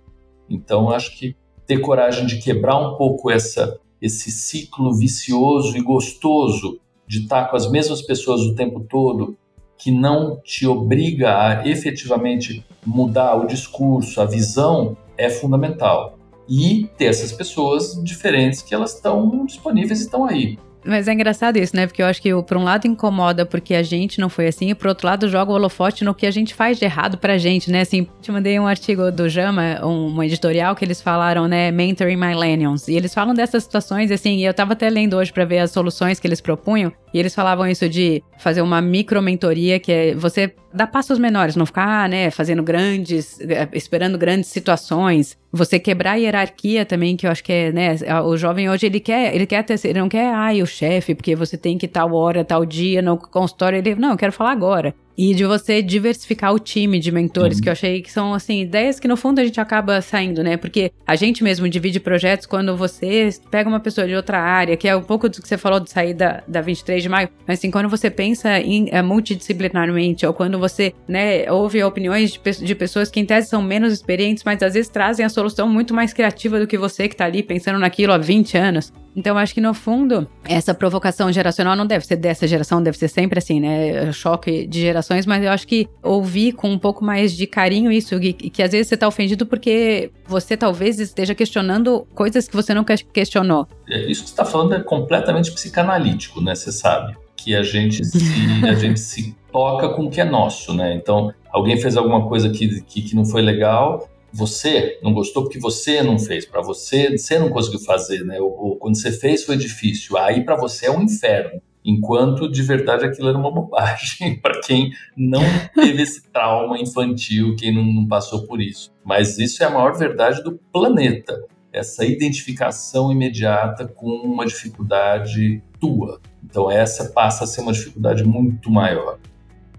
[0.49, 1.33] Então, acho que
[1.65, 7.55] ter coragem de quebrar um pouco essa, esse ciclo vicioso e gostoso de estar com
[7.55, 9.37] as mesmas pessoas o tempo todo,
[9.77, 16.16] que não te obriga a efetivamente mudar o discurso, a visão, é fundamental.
[16.49, 20.57] E ter essas pessoas diferentes que elas estão disponíveis e estão aí.
[20.87, 21.85] Mas é engraçado isso, né?
[21.85, 24.75] Porque eu acho que por um lado incomoda porque a gente não foi assim, e
[24.75, 27.69] por outro lado joga o holofote no que a gente faz de errado pra gente,
[27.69, 27.81] né?
[27.81, 31.71] Assim, te mandei um artigo do Jama, um, um editorial que eles falaram, né?
[31.71, 32.87] Mentoring Millennials.
[32.87, 35.71] E eles falam dessas situações, assim, e eu tava até lendo hoje para ver as
[35.71, 36.93] soluções que eles propunham.
[37.13, 41.65] E eles falavam isso de fazer uma micro-mentoria, que é você dar passos menores, não
[41.65, 45.37] ficar, né, fazendo grandes, eh, esperando grandes situações.
[45.51, 48.99] Você quebrar a hierarquia também, que eu acho que é, né, o jovem hoje, ele
[48.99, 52.13] quer, ele quer ter, ele não quer, ai, o chefe, porque você tem que tal
[52.13, 56.53] hora, tal dia no consultório, ele, não, eu quero falar agora e de você diversificar
[56.53, 57.63] o time de mentores, uhum.
[57.63, 60.57] que eu achei que são, assim, ideias que no fundo a gente acaba saindo, né?
[60.57, 64.87] Porque a gente mesmo divide projetos quando você pega uma pessoa de outra área, que
[64.87, 67.59] é um pouco do que você falou de sair da, da 23 de maio, mas
[67.59, 72.75] assim, quando você pensa em é, multidisciplinarmente, ou quando você, né, ouve opiniões de, de
[72.75, 76.13] pessoas que em tese são menos experientes, mas às vezes trazem a solução muito mais
[76.13, 78.93] criativa do que você que tá ali pensando naquilo há 20 anos.
[79.17, 83.07] Então, acho que no fundo, essa provocação geracional não deve ser dessa geração, deve ser
[83.07, 84.11] sempre assim, né?
[84.11, 88.19] Choque de gerações, mas eu acho que ouvir com um pouco mais de carinho isso,
[88.19, 92.73] que, que às vezes você tá ofendido porque você talvez esteja questionando coisas que você
[92.73, 93.67] nunca questionou.
[93.89, 96.53] É, isso que você está falando é completamente psicanalítico, né?
[96.53, 97.15] Você sabe.
[97.35, 98.19] Que a gente se,
[98.65, 100.95] a gente se toca com o que é nosso, né?
[100.95, 105.59] Então, alguém fez alguma coisa que, que, que não foi legal, você não gostou porque
[105.59, 108.39] você não fez, para você, você não conseguiu fazer, né?
[108.41, 110.17] Ou, ou quando você fez foi difícil.
[110.17, 111.61] Aí para você é um inferno.
[111.87, 115.41] Enquanto de verdade aquilo era uma bobagem para quem não
[115.73, 118.91] teve esse trauma infantil, quem não, não passou por isso.
[119.05, 121.45] Mas isso é a maior verdade do planeta.
[121.71, 126.19] Essa identificação imediata com uma dificuldade tua.
[126.43, 129.17] Então, essa passa a ser uma dificuldade muito maior.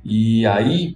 [0.03, 0.95] E aí,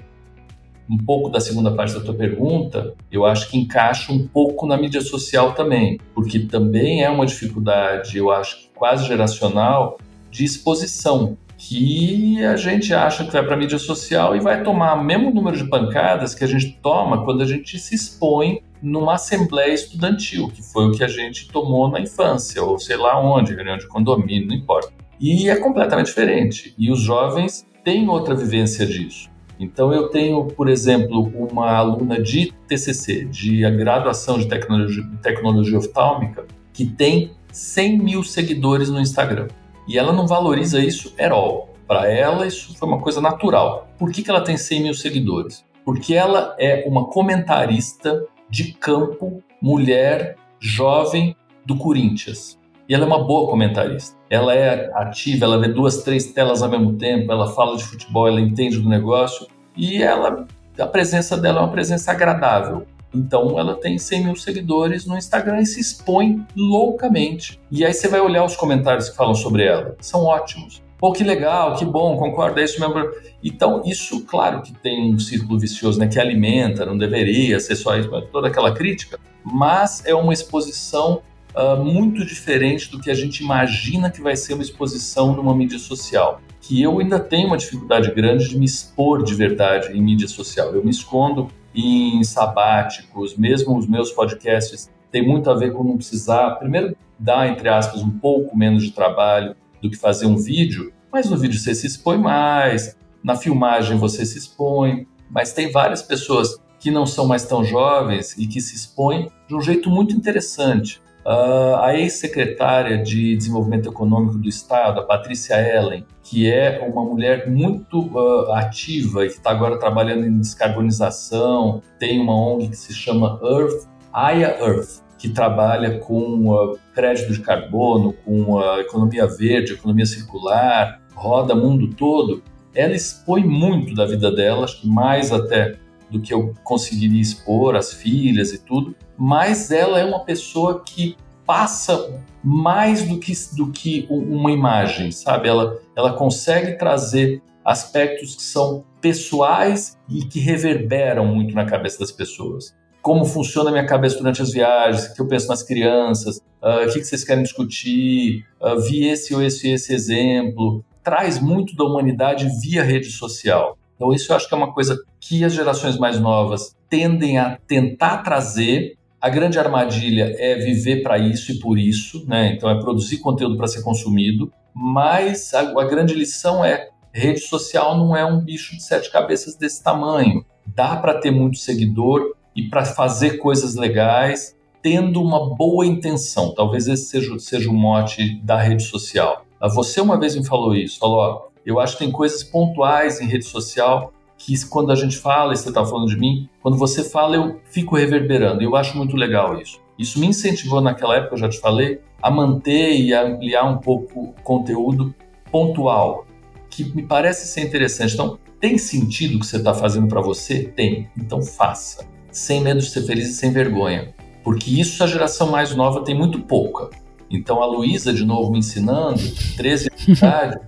[0.89, 4.79] um pouco da segunda parte da tua pergunta, eu acho que encaixa um pouco na
[4.79, 9.99] mídia social também, porque também é uma dificuldade, eu acho quase geracional,
[10.33, 14.95] de exposição, que a gente acha que vai para a mídia social e vai tomar
[14.95, 19.15] o mesmo número de pancadas que a gente toma quando a gente se expõe numa
[19.15, 23.55] assembleia estudantil, que foi o que a gente tomou na infância, ou sei lá onde,
[23.55, 24.93] reunião de condomínio, não importa.
[25.21, 26.75] E é completamente diferente.
[26.77, 29.31] E os jovens têm outra vivência disso.
[29.61, 36.45] Então, eu tenho, por exemplo, uma aluna de TCC, de graduação de tecnologia, tecnologia oftálmica,
[36.73, 39.47] que tem 100 mil seguidores no Instagram.
[39.87, 41.71] E ela não valoriza isso at all.
[41.87, 43.89] Para ela, isso foi uma coisa natural.
[43.99, 45.65] Por que, que ela tem 100 mil seguidores?
[45.85, 52.59] Porque ela é uma comentarista de campo, mulher, jovem do Corinthians.
[52.89, 54.17] E ela é uma boa comentarista.
[54.29, 58.29] Ela é ativa, ela vê duas, três telas ao mesmo tempo, ela fala de futebol,
[58.29, 60.47] ela entende do negócio e ela,
[60.79, 62.87] a presença dela é uma presença agradável.
[63.15, 67.61] Então ela tem 100 mil seguidores no Instagram e se expõe loucamente.
[67.71, 69.97] E aí você vai olhar os comentários que falam sobre ela.
[70.01, 70.83] São ótimos.
[71.03, 73.11] Pô, que legal, que bom, concordo, é isso mesmo.
[73.43, 76.07] Então, isso, claro que tem um círculo vicioso, né?
[76.07, 79.19] Que alimenta, não deveria ser só isso, toda aquela crítica.
[79.43, 81.21] Mas é uma exposição
[81.57, 85.79] uh, muito diferente do que a gente imagina que vai ser uma exposição numa mídia
[85.79, 86.41] social.
[86.61, 90.73] Que eu ainda tenho uma dificuldade grande de me expor de verdade em mídia social.
[90.73, 95.97] Eu me escondo em sabáticos, mesmo os meus podcasts tem muito a ver com não
[95.97, 100.93] precisar, primeiro, dar, entre aspas, um pouco menos de trabalho do que fazer um vídeo,
[101.13, 106.03] mas no vídeo você se expõe mais, na filmagem você se expõe, mas tem várias
[106.03, 110.15] pessoas que não são mais tão jovens e que se expõem de um jeito muito
[110.15, 117.05] interessante Uh, a ex-secretária de Desenvolvimento Econômico do Estado, a Patrícia Ellen, que é uma
[117.05, 122.77] mulher muito uh, ativa e que está agora trabalhando em descarbonização, tem uma ONG que
[122.77, 129.25] se chama Earth, Aya Earth, que trabalha com uh, crédito de carbono, com uh, economia
[129.25, 132.43] verde, economia circular, roda mundo todo.
[132.75, 135.77] Ela expõe muito da vida dela, acho que mais até
[136.13, 141.17] do que eu conseguiria expor, as filhas e tudo, mas ela é uma pessoa que
[141.47, 145.49] passa mais do que, do que uma imagem, sabe?
[145.49, 152.13] Ela, ela consegue trazer aspectos que são pessoais e que reverberam muito na cabeça das
[152.13, 152.75] pessoas.
[153.01, 156.89] Como funciona a minha cabeça durante as viagens, o que eu penso nas crianças, uh,
[156.89, 160.85] o que, vocês querem discutir, uh, vi esse ou esse, esse exemplo.
[161.03, 163.77] Traz muito da humanidade via rede social.
[164.03, 167.57] Então, isso eu acho que é uma coisa que as gerações mais novas tendem a
[167.69, 172.53] tentar trazer a grande armadilha é viver para isso e por isso, né?
[172.53, 177.97] Então é produzir conteúdo para ser consumido, mas a, a, grande lição é rede social
[177.97, 180.45] não é um bicho de sete cabeças desse tamanho.
[180.67, 186.53] Dá para ter muito seguidor e para fazer coisas legais, tendo uma boa intenção.
[186.53, 189.47] Talvez esse seja, seja o mote da rede social.
[189.73, 193.27] Você uma vez me falou isso, falou, ó, eu acho que tem coisas pontuais em
[193.27, 197.05] rede social que quando a gente fala, e você está falando de mim, quando você
[197.05, 198.63] fala eu fico reverberando.
[198.63, 199.81] Eu acho muito legal isso.
[199.99, 203.79] Isso me incentivou naquela época, eu já te falei, a manter e a ampliar um
[203.79, 205.15] pouco o conteúdo
[205.51, 206.27] pontual,
[206.69, 208.15] que me parece ser interessante.
[208.15, 210.65] Então, tem sentido o que você está fazendo para você?
[210.65, 211.09] Tem.
[211.17, 212.07] Então, faça.
[212.31, 214.15] Sem medo de ser feliz e sem vergonha.
[214.43, 216.91] Porque isso a geração mais nova tem muito pouca.
[217.31, 219.21] Então, a Luísa, de novo, me ensinando,
[219.57, 220.61] 13 anos de idade,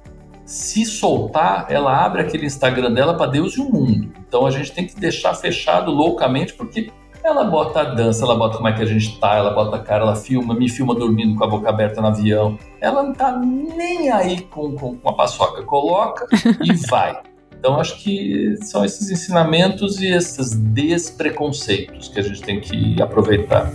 [0.45, 4.13] se soltar, ela abre aquele Instagram dela para Deus e o mundo.
[4.27, 6.91] Então a gente tem que deixar fechado loucamente, porque
[7.23, 9.79] ela bota a dança, ela bota como é que a gente tá, ela bota a
[9.79, 12.59] cara, ela filma, me filma dormindo com a boca aberta no avião.
[12.81, 15.63] Ela não tá nem aí com, com, com a paçoca.
[15.63, 16.27] Coloca
[16.63, 17.19] e vai.
[17.59, 23.73] Então acho que são esses ensinamentos e esses despreconceitos que a gente tem que aproveitar.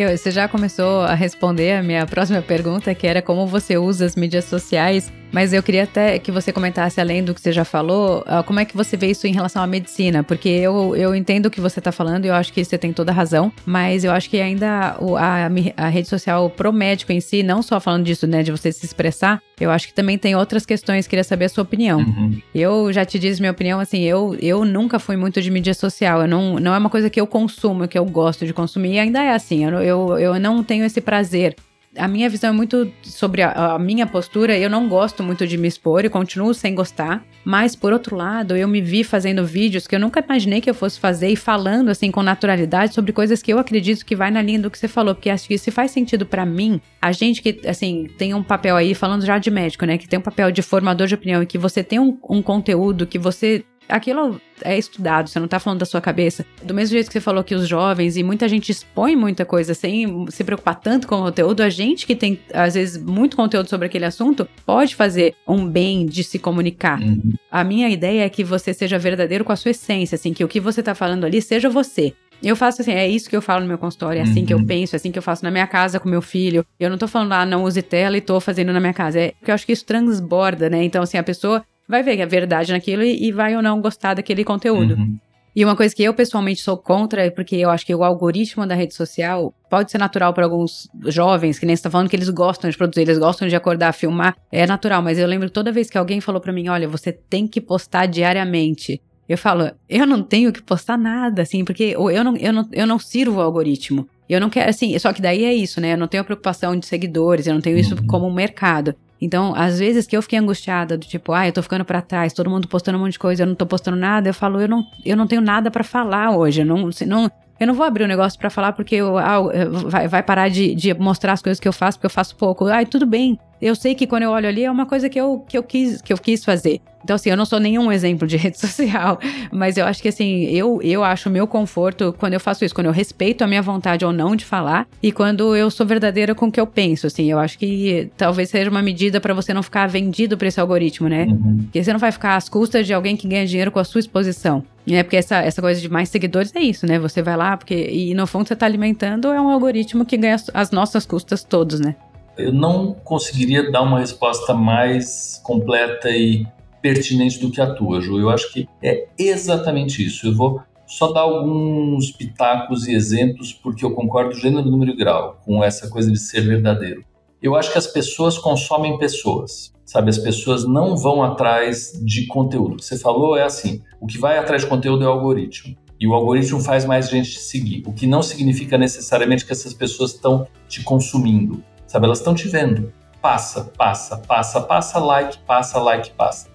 [0.00, 4.06] Eu, você já começou a responder a minha próxima pergunta, que era como você usa
[4.06, 7.64] as mídias sociais mas eu queria até que você comentasse, além do que você já
[7.64, 10.22] falou, uh, como é que você vê isso em relação à medicina?
[10.22, 12.92] Porque eu, eu entendo o que você está falando e eu acho que você tem
[12.92, 17.20] toda a razão, mas eu acho que ainda a, a rede social pro médico em
[17.20, 20.34] si, não só falando disso, né, de você se expressar, eu acho que também tem
[20.34, 22.00] outras questões, queria saber a sua opinião.
[22.00, 22.40] Uhum.
[22.54, 26.22] Eu já te disse minha opinião, assim, eu, eu nunca fui muito de mídia social,
[26.22, 28.98] eu não, não é uma coisa que eu consumo, que eu gosto de consumir, e
[28.98, 31.54] ainda é assim, eu, eu, eu não tenho esse prazer
[31.96, 34.56] a minha visão é muito sobre a, a, minha postura.
[34.56, 37.24] Eu não gosto muito de me expor e continuo sem gostar.
[37.44, 40.74] Mas, por outro lado, eu me vi fazendo vídeos que eu nunca imaginei que eu
[40.74, 44.42] fosse fazer e falando, assim, com naturalidade sobre coisas que eu acredito que vai na
[44.42, 45.14] linha do que você falou.
[45.14, 48.76] Porque acho que se faz sentido para mim, a gente que, assim, tem um papel
[48.76, 49.98] aí, falando já de médico, né?
[49.98, 53.06] Que tem um papel de formador de opinião e que você tem um, um conteúdo
[53.06, 56.44] que você aquilo é estudado, você não tá falando da sua cabeça.
[56.62, 59.74] Do mesmo jeito que você falou que os jovens e muita gente expõe muita coisa
[59.74, 63.68] sem se preocupar tanto com o conteúdo, a gente que tem, às vezes, muito conteúdo
[63.68, 67.00] sobre aquele assunto, pode fazer um bem de se comunicar.
[67.00, 67.34] Uhum.
[67.50, 70.48] A minha ideia é que você seja verdadeiro com a sua essência, assim, que o
[70.48, 72.14] que você tá falando ali seja você.
[72.42, 74.46] Eu faço assim, é isso que eu falo no meu consultório, é assim uhum.
[74.46, 74.66] que eu uhum.
[74.66, 76.64] penso, é assim que eu faço na minha casa com meu filho.
[76.78, 79.20] Eu não tô falando, ah, não use tela e tô fazendo na minha casa.
[79.20, 80.82] É porque eu acho que isso transborda, né?
[80.82, 84.14] Então, assim, a pessoa vai ver a verdade naquilo e, e vai ou não gostar
[84.14, 84.94] daquele conteúdo.
[84.94, 85.18] Uhum.
[85.54, 88.64] E uma coisa que eu pessoalmente sou contra é porque eu acho que o algoritmo
[88.66, 92.14] da rede social pode ser natural para alguns jovens, que nem você tá falando que
[92.14, 95.72] eles gostam de produzir, eles gostam de acordar, filmar, é natural, mas eu lembro toda
[95.72, 99.00] vez que alguém falou para mim, olha, você tem que postar diariamente.
[99.28, 102.86] Eu falo, eu não tenho que postar nada, assim, porque eu não, eu não, eu
[102.86, 104.08] não sirvo o algoritmo.
[104.28, 105.94] Eu não quero, assim, só que daí é isso, né?
[105.94, 108.06] Eu não tenho preocupação de seguidores, eu não tenho isso uhum.
[108.06, 108.94] como um mercado.
[109.20, 112.32] Então, às vezes que eu fiquei angustiada, do tipo, ah, eu tô ficando para trás,
[112.32, 114.68] todo mundo postando um monte de coisa, eu não tô postando nada, eu falo, eu
[114.68, 118.04] não, eu não tenho nada para falar hoje, eu não, não, eu não vou abrir
[118.04, 119.40] o um negócio para falar porque eu, ah,
[119.86, 122.64] vai, vai parar de, de mostrar as coisas que eu faço, porque eu faço pouco.
[122.66, 125.44] Ai, tudo bem, eu sei que quando eu olho ali é uma coisa que eu,
[125.46, 126.80] que eu, quis, que eu quis fazer.
[127.02, 129.18] Então, assim, eu não sou nenhum exemplo de rede social,
[129.50, 132.74] mas eu acho que, assim, eu, eu acho o meu conforto quando eu faço isso,
[132.74, 136.34] quando eu respeito a minha vontade ou não de falar e quando eu sou verdadeira
[136.34, 137.30] com o que eu penso, assim.
[137.30, 141.08] Eu acho que talvez seja uma medida para você não ficar vendido para esse algoritmo,
[141.08, 141.24] né?
[141.24, 141.58] Uhum.
[141.64, 144.00] Porque você não vai ficar às custas de alguém que ganha dinheiro com a sua
[144.00, 144.62] exposição.
[144.88, 146.98] É porque essa, essa coisa de mais seguidores é isso, né?
[146.98, 147.74] Você vai lá, porque.
[147.74, 151.78] E no fundo você tá alimentando é um algoritmo que ganha as nossas custas todos,
[151.78, 151.94] né?
[152.36, 156.46] Eu não conseguiria dar uma resposta mais completa e
[156.80, 158.18] pertinente do que a tua, Ju.
[158.18, 160.26] Eu acho que é exatamente isso.
[160.26, 165.40] Eu vou só dar alguns pitacos e exemplos, porque eu concordo gênero, número e grau
[165.44, 167.04] com essa coisa de ser verdadeiro.
[167.40, 170.10] Eu acho que as pessoas consomem pessoas, sabe?
[170.10, 172.82] As pessoas não vão atrás de conteúdo.
[172.82, 175.76] Você falou é assim: o que vai atrás de conteúdo é o algoritmo.
[175.98, 179.74] E o algoritmo faz mais gente te seguir, o que não significa necessariamente que essas
[179.74, 182.06] pessoas estão te consumindo, sabe?
[182.06, 182.90] Elas estão te vendo.
[183.20, 186.48] Passa, passa, passa, passa, like, passa, like, passa.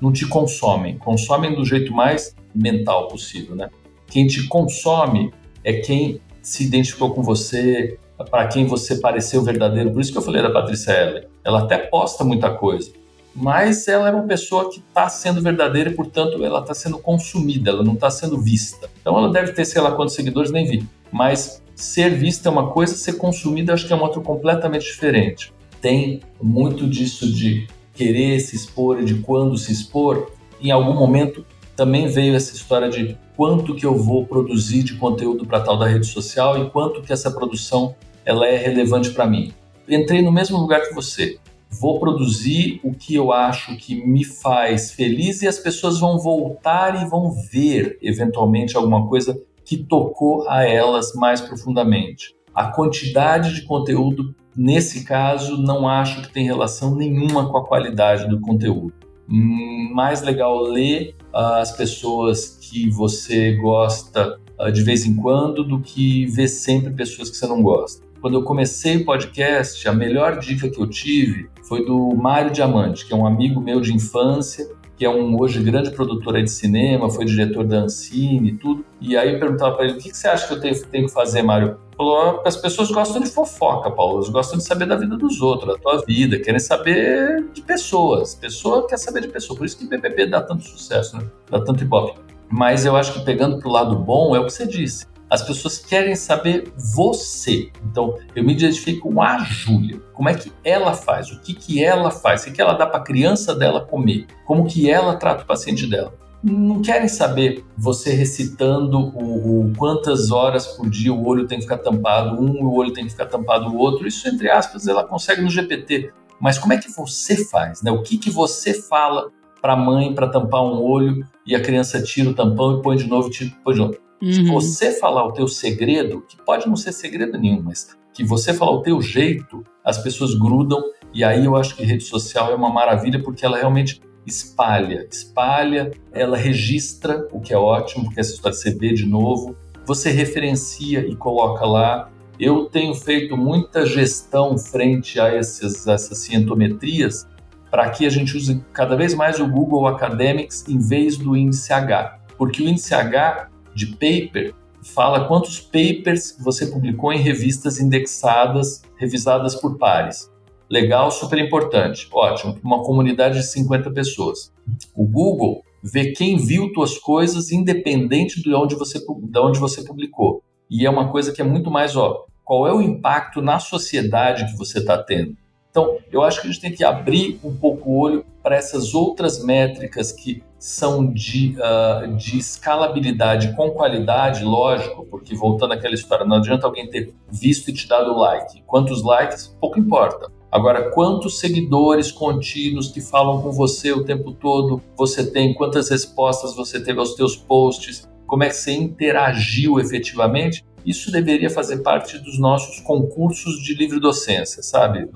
[0.00, 0.98] Não te consomem.
[0.98, 3.68] Consomem do jeito mais mental possível, né?
[4.06, 5.32] Quem te consome
[5.64, 7.98] é quem se identificou com você,
[8.30, 9.90] para quem você pareceu verdadeiro.
[9.92, 11.24] Por isso que eu falei da Patrícia Ellen.
[11.44, 12.92] Ela até posta muita coisa,
[13.34, 17.70] mas ela é uma pessoa que está sendo verdadeira e, portanto, ela está sendo consumida,
[17.70, 18.88] ela não está sendo vista.
[19.00, 20.86] Então, ela deve ter, sei lá quantos seguidores, nem vi.
[21.12, 25.52] Mas ser vista é uma coisa, ser consumida acho que é um outro completamente diferente.
[25.80, 27.66] Tem muito disso de
[27.96, 30.30] querer se expor e de quando se expor.
[30.60, 31.44] Em algum momento
[31.74, 35.86] também veio essa história de quanto que eu vou produzir de conteúdo para tal da
[35.86, 37.94] rede social e quanto que essa produção
[38.24, 39.52] ela é relevante para mim.
[39.88, 41.38] Entrei no mesmo lugar que você.
[41.68, 47.02] Vou produzir o que eu acho que me faz feliz e as pessoas vão voltar
[47.02, 52.34] e vão ver eventualmente alguma coisa que tocou a elas mais profundamente.
[52.54, 58.28] A quantidade de conteúdo, nesse caso, não acho que tem relação nenhuma com a qualidade
[58.28, 58.94] do conteúdo.
[59.28, 65.80] Hum, mais legal ler as pessoas que você gosta uh, de vez em quando do
[65.80, 68.06] que ver sempre pessoas que você não gosta.
[68.20, 73.04] Quando eu comecei o podcast, a melhor dica que eu tive foi do Mário Diamante,
[73.04, 77.10] que é um amigo meu de infância, que é um hoje grande produtor de cinema,
[77.10, 78.84] foi diretor da Ancine e tudo.
[79.00, 81.06] E aí eu perguntava para ele: o que, que você acha que eu tenho, tenho
[81.06, 81.76] que fazer, Mário?
[81.96, 85.74] Falou: as pessoas gostam de fofoca, Paulo, elas gostam de saber da vida dos outros,
[85.74, 88.34] da tua vida, querem saber de pessoas.
[88.34, 89.56] Pessoa quer saber de pessoa.
[89.56, 91.26] Por isso que BBB dá tanto sucesso, né?
[91.50, 92.20] dá tanto ibope.
[92.50, 95.06] Mas eu acho que pegando para o lado bom é o que você disse.
[95.28, 97.70] As pessoas querem saber você.
[97.84, 100.00] Então, eu me identifico com a Júlia.
[100.12, 101.32] Como é que ela faz?
[101.32, 102.42] O que, que ela faz?
[102.42, 104.26] O que, que ela dá para a criança dela comer?
[104.44, 106.14] Como que ela trata o paciente dela?
[106.42, 111.64] Não querem saber você recitando o, o quantas horas por dia o olho tem que
[111.64, 114.06] ficar tampado, um o olho tem que ficar tampado o outro.
[114.06, 116.12] Isso, entre aspas, ela consegue no GPT.
[116.40, 117.82] Mas como é que você faz?
[117.82, 117.90] Né?
[117.90, 119.30] O que, que você fala
[119.60, 122.96] para a mãe para tampar um olho e a criança tira o tampão e põe
[122.96, 123.96] de novo, tira, põe de novo?
[124.22, 124.32] Uhum.
[124.32, 128.54] Se você falar o teu segredo, que pode não ser segredo nenhum, mas que você
[128.54, 130.82] falar o teu jeito, as pessoas grudam
[131.12, 135.92] e aí eu acho que rede social é uma maravilha porque ela realmente espalha, espalha,
[136.12, 139.56] ela registra, o que é ótimo, porque essa história você vê de novo,
[139.86, 142.10] você referencia e coloca lá.
[142.38, 147.26] Eu tenho feito muita gestão frente a essas, essas cientometrias
[147.70, 151.72] para que a gente use cada vez mais o Google Academics em vez do índice
[151.72, 158.82] H, porque o índice H de paper fala quantos papers você publicou em revistas indexadas,
[158.96, 160.30] revisadas por pares.
[160.68, 162.08] Legal, super importante.
[162.12, 164.52] Ótimo, uma comunidade de 50 pessoas.
[164.94, 170.42] O Google vê quem viu tuas coisas independente de onde você, de onde você publicou.
[170.68, 172.24] E é uma coisa que é muito mais óbvia.
[172.44, 175.36] Qual é o impacto na sociedade que você está tendo?
[175.70, 178.94] Então, eu acho que a gente tem que abrir um pouco o olho para essas
[178.94, 186.24] outras métricas que são de, uh, de escalabilidade com qualidade, lógico, porque voltando àquela história,
[186.24, 188.62] não adianta alguém ter visto e te dado like.
[188.62, 190.32] Quantos likes, pouco importa.
[190.50, 196.54] Agora, quantos seguidores contínuos que falam com você o tempo todo você tem, quantas respostas
[196.54, 202.18] você teve aos teus posts, como é que você interagiu efetivamente, isso deveria fazer parte
[202.18, 205.08] dos nossos concursos de livre docência, sabe?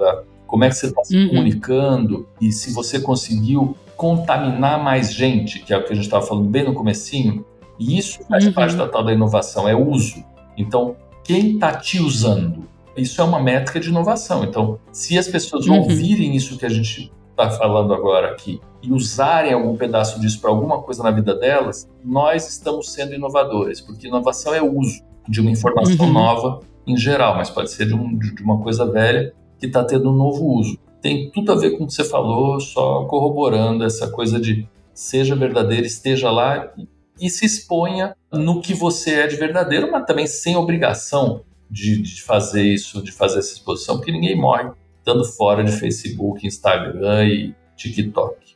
[0.47, 1.28] como é que você está se uhum.
[1.28, 6.26] comunicando e se você conseguiu contaminar mais gente, que é o que a gente estava
[6.26, 7.45] falando bem no comecinho,
[7.78, 8.53] e isso faz uhum.
[8.53, 10.24] parte da tal da inovação, é uso.
[10.57, 12.64] Então, quem está te usando?
[12.97, 14.45] Isso é uma métrica de inovação.
[14.45, 15.80] Então, se as pessoas uhum.
[15.80, 20.51] ouvirem isso que a gente está falando agora aqui e usarem algum pedaço disso para
[20.51, 25.41] alguma coisa na vida delas, nós estamos sendo inovadores, porque inovação é o uso de
[25.41, 26.12] uma informação uhum.
[26.12, 30.11] nova em geral, mas pode ser de, um, de uma coisa velha que está tendo
[30.11, 30.78] um novo uso.
[31.01, 35.34] Tem tudo a ver com o que você falou, só corroborando essa coisa de seja
[35.34, 36.72] verdadeiro, esteja lá
[37.18, 42.22] e se exponha no que você é de verdadeiro, mas também sem obrigação de, de
[42.22, 47.54] fazer isso, de fazer essa exposição, porque ninguém morre estando fora de Facebook, Instagram e
[47.76, 48.50] TikTok.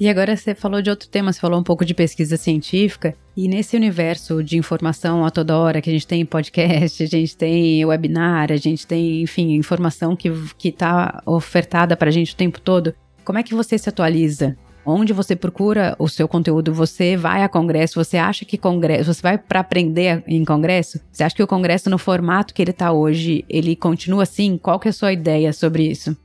[0.00, 3.46] E agora você falou de outro tema, você falou um pouco de pesquisa científica, e
[3.46, 7.84] nesse universo de informação a toda hora, que a gente tem podcast, a gente tem
[7.84, 10.28] webinar, a gente tem, enfim, informação que
[10.64, 12.94] está ofertada para a gente o tempo todo,
[13.24, 14.56] como é que você se atualiza?
[14.84, 16.74] Onde você procura o seu conteúdo?
[16.74, 18.02] Você vai a congresso?
[18.02, 19.14] Você acha que congresso?
[19.14, 21.00] Você vai para aprender em congresso?
[21.10, 24.58] Você acha que o congresso no formato que ele está hoje, ele continua assim?
[24.58, 26.16] Qual que é a sua ideia sobre isso?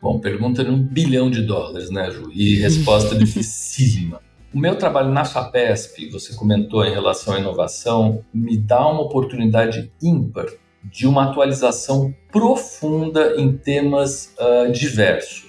[0.00, 2.30] Bom, pergunta de um bilhão de dólares, né, Ju?
[2.32, 4.20] E resposta dificílima.
[4.54, 9.92] O meu trabalho na FAPESP, você comentou em relação à inovação, me dá uma oportunidade
[10.02, 10.46] ímpar
[10.82, 15.45] de uma atualização profunda em temas uh, diversos.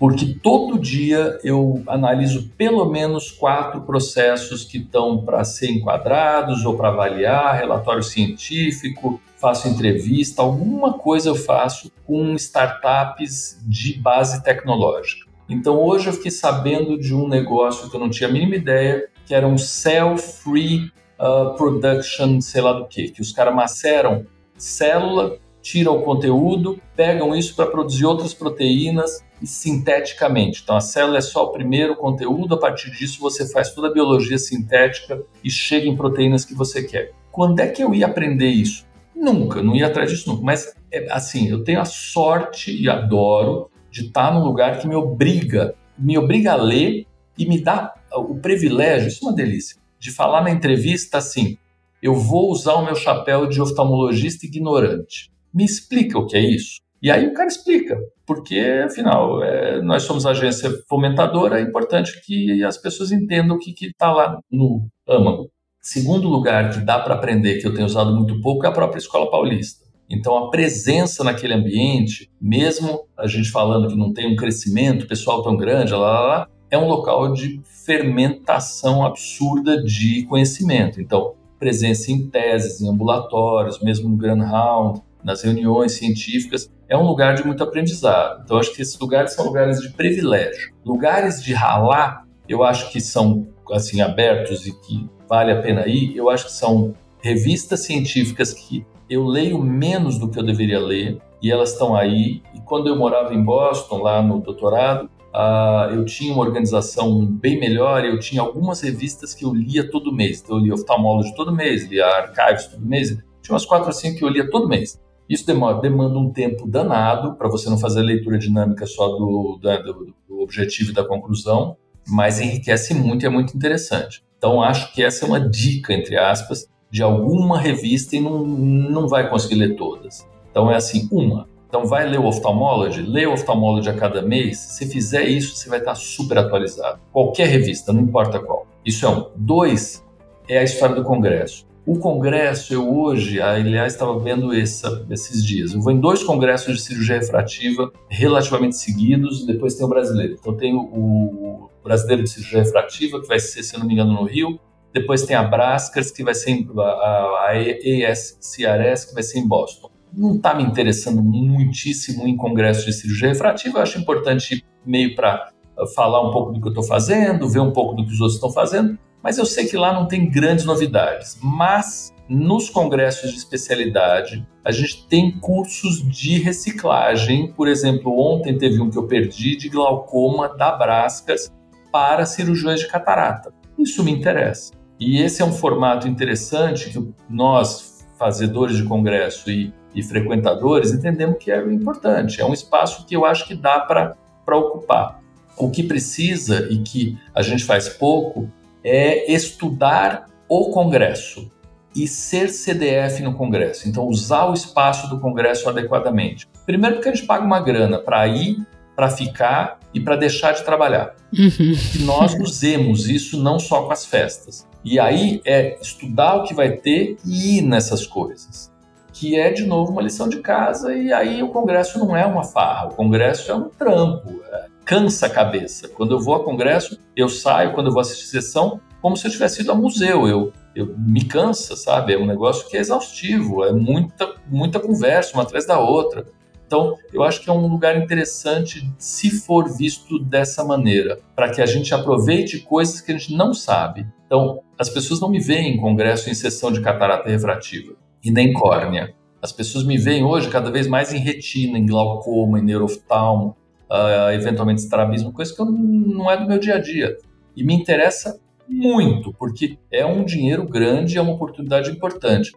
[0.00, 6.74] Porque todo dia eu analiso pelo menos quatro processos que estão para ser enquadrados ou
[6.74, 15.28] para avaliar, relatório científico, faço entrevista, alguma coisa eu faço com startups de base tecnológica.
[15.46, 19.06] Então hoje eu fiquei sabendo de um negócio que eu não tinha a mínima ideia,
[19.26, 24.24] que era um cell-free uh, production, sei lá do que, que os caras maceram
[24.56, 30.60] célula, tiram o conteúdo, pegam isso para produzir outras proteínas e sinteticamente.
[30.62, 33.92] Então a célula é só o primeiro conteúdo, a partir disso você faz toda a
[33.92, 37.12] biologia sintética e chega em proteínas que você quer.
[37.30, 38.86] Quando é que eu ia aprender isso?
[39.14, 40.42] Nunca, não ia atrás disso nunca.
[40.42, 44.94] Mas, é, assim, eu tenho a sorte e adoro de estar num lugar que me
[44.94, 47.06] obriga, me obriga a ler
[47.36, 51.56] e me dá o privilégio, isso é uma delícia, de falar na entrevista assim:
[52.02, 55.30] eu vou usar o meu chapéu de oftalmologista ignorante.
[55.52, 56.80] Me explica o que é isso?
[57.02, 62.62] E aí o cara explica, porque afinal é, nós somos agência fomentadora, é importante que
[62.62, 65.50] as pessoas entendam o que está lá no âmago.
[65.80, 68.98] Segundo lugar que dá para aprender, que eu tenho usado muito pouco, é a própria
[68.98, 69.88] Escola Paulista.
[70.10, 75.42] Então, a presença naquele ambiente, mesmo a gente falando que não tem um crescimento pessoal
[75.42, 81.00] tão grande, lá, lá, lá, é um local de fermentação absurda de conhecimento.
[81.00, 87.06] Então, presença em teses, em ambulatórios, mesmo no Grand Round, nas reuniões científicas, é um
[87.06, 88.42] lugar de muito aprendizado.
[88.44, 90.74] Então, acho que esses lugares são lugares de privilégio.
[90.84, 96.16] Lugares de ralar, eu acho que são assim abertos e que vale a pena ir,
[96.16, 101.20] eu acho que são revistas científicas que eu leio menos do que eu deveria ler
[101.42, 102.42] e elas estão aí.
[102.54, 107.58] E quando eu morava em Boston, lá no doutorado, uh, eu tinha uma organização bem
[107.58, 108.04] melhor.
[108.04, 110.40] Eu tinha algumas revistas que eu lia todo mês.
[110.40, 113.08] Então, eu lia Ophthalmology todo mês, lia Archives todo mês.
[113.42, 115.00] Tinha umas quatro ou cinco que eu lia todo mês.
[115.30, 119.60] Isso demora, demanda um tempo danado para você não fazer a leitura dinâmica só do,
[119.62, 121.76] do, do objetivo e da conclusão,
[122.08, 124.24] mas enriquece muito e é muito interessante.
[124.36, 129.06] Então, acho que essa é uma dica, entre aspas, de alguma revista e não, não
[129.06, 130.26] vai conseguir ler todas.
[130.50, 131.48] Então, é assim: uma.
[131.68, 134.58] Então, vai ler o Ophthalmology, lê o Ophthalmology a cada mês.
[134.58, 136.98] Se fizer isso, você vai estar super atualizado.
[137.12, 138.66] Qualquer revista, não importa qual.
[138.84, 139.30] Isso é um.
[139.36, 140.04] Dois,
[140.48, 141.69] é a história do Congresso.
[141.90, 145.74] O congresso, eu hoje, aliás, estava vendo essa, esses dias.
[145.74, 150.36] Eu vou em dois congressos de cirurgia refrativa relativamente seguidos, depois tem o brasileiro.
[150.38, 154.22] Então, tem o brasileiro de cirurgia refrativa, que vai ser, se não me engano, no
[154.22, 154.56] Rio.
[154.94, 159.90] Depois tem a Brascars, que vai ser a, a ESCRS, que vai ser em Boston.
[160.16, 163.78] Não está me interessando muitíssimo em congresso de cirurgia refrativa.
[163.78, 167.58] Eu acho importante meio para uh, falar um pouco do que eu estou fazendo, ver
[167.58, 168.96] um pouco do que os outros estão fazendo.
[169.22, 171.38] Mas eu sei que lá não tem grandes novidades.
[171.42, 177.52] Mas nos congressos de especialidade, a gente tem cursos de reciclagem.
[177.52, 181.50] Por exemplo, ontem teve um que eu perdi de glaucoma da Brascas,
[181.90, 183.52] para cirurgiões de catarata.
[183.78, 184.72] Isso me interessa.
[184.98, 191.38] E esse é um formato interessante que nós, fazedores de congresso e, e frequentadores, entendemos
[191.38, 192.40] que é importante.
[192.40, 194.16] É um espaço que eu acho que dá para
[194.56, 195.20] ocupar.
[195.56, 198.48] O que precisa e que a gente faz pouco
[198.84, 201.50] é estudar o congresso
[201.94, 203.88] e ser CDF no congresso.
[203.88, 206.48] Então, usar o espaço do congresso adequadamente.
[206.64, 208.58] Primeiro, porque a gente paga uma grana para ir
[209.00, 211.14] para ficar e para deixar de trabalhar.
[211.32, 211.74] Uhum.
[211.90, 214.68] Que nós usemos isso não só com as festas.
[214.84, 218.70] E aí é estudar o que vai ter e ir nessas coisas.
[219.12, 222.44] Que é, de novo, uma lição de casa, e aí o congresso não é uma
[222.44, 225.86] farra, o congresso é um trampo, é, cansa a cabeça.
[225.86, 229.30] Quando eu vou a congresso, eu saio, quando eu vou assistir sessão, como se eu
[229.30, 230.26] tivesse ido a museu.
[230.26, 232.12] Eu, eu me cansa, sabe?
[232.12, 236.26] É um negócio que é exaustivo, é muita, muita conversa uma atrás da outra.
[236.66, 241.62] Então, eu acho que é um lugar interessante se for visto dessa maneira, para que
[241.62, 244.04] a gente aproveite coisas que a gente não sabe.
[244.26, 248.52] Então, as pessoas não me veem em congresso em sessão de catarata refrativa e nem
[248.52, 249.14] córnea.
[249.40, 253.56] As pessoas me veem hoje cada vez mais em retina, em glaucoma, em neuroftalmo.
[253.90, 257.16] Uh, eventualmente estrabismo, coisa que eu, não é do meu dia a dia.
[257.56, 262.52] E me interessa muito, porque é um dinheiro grande, é uma oportunidade importante.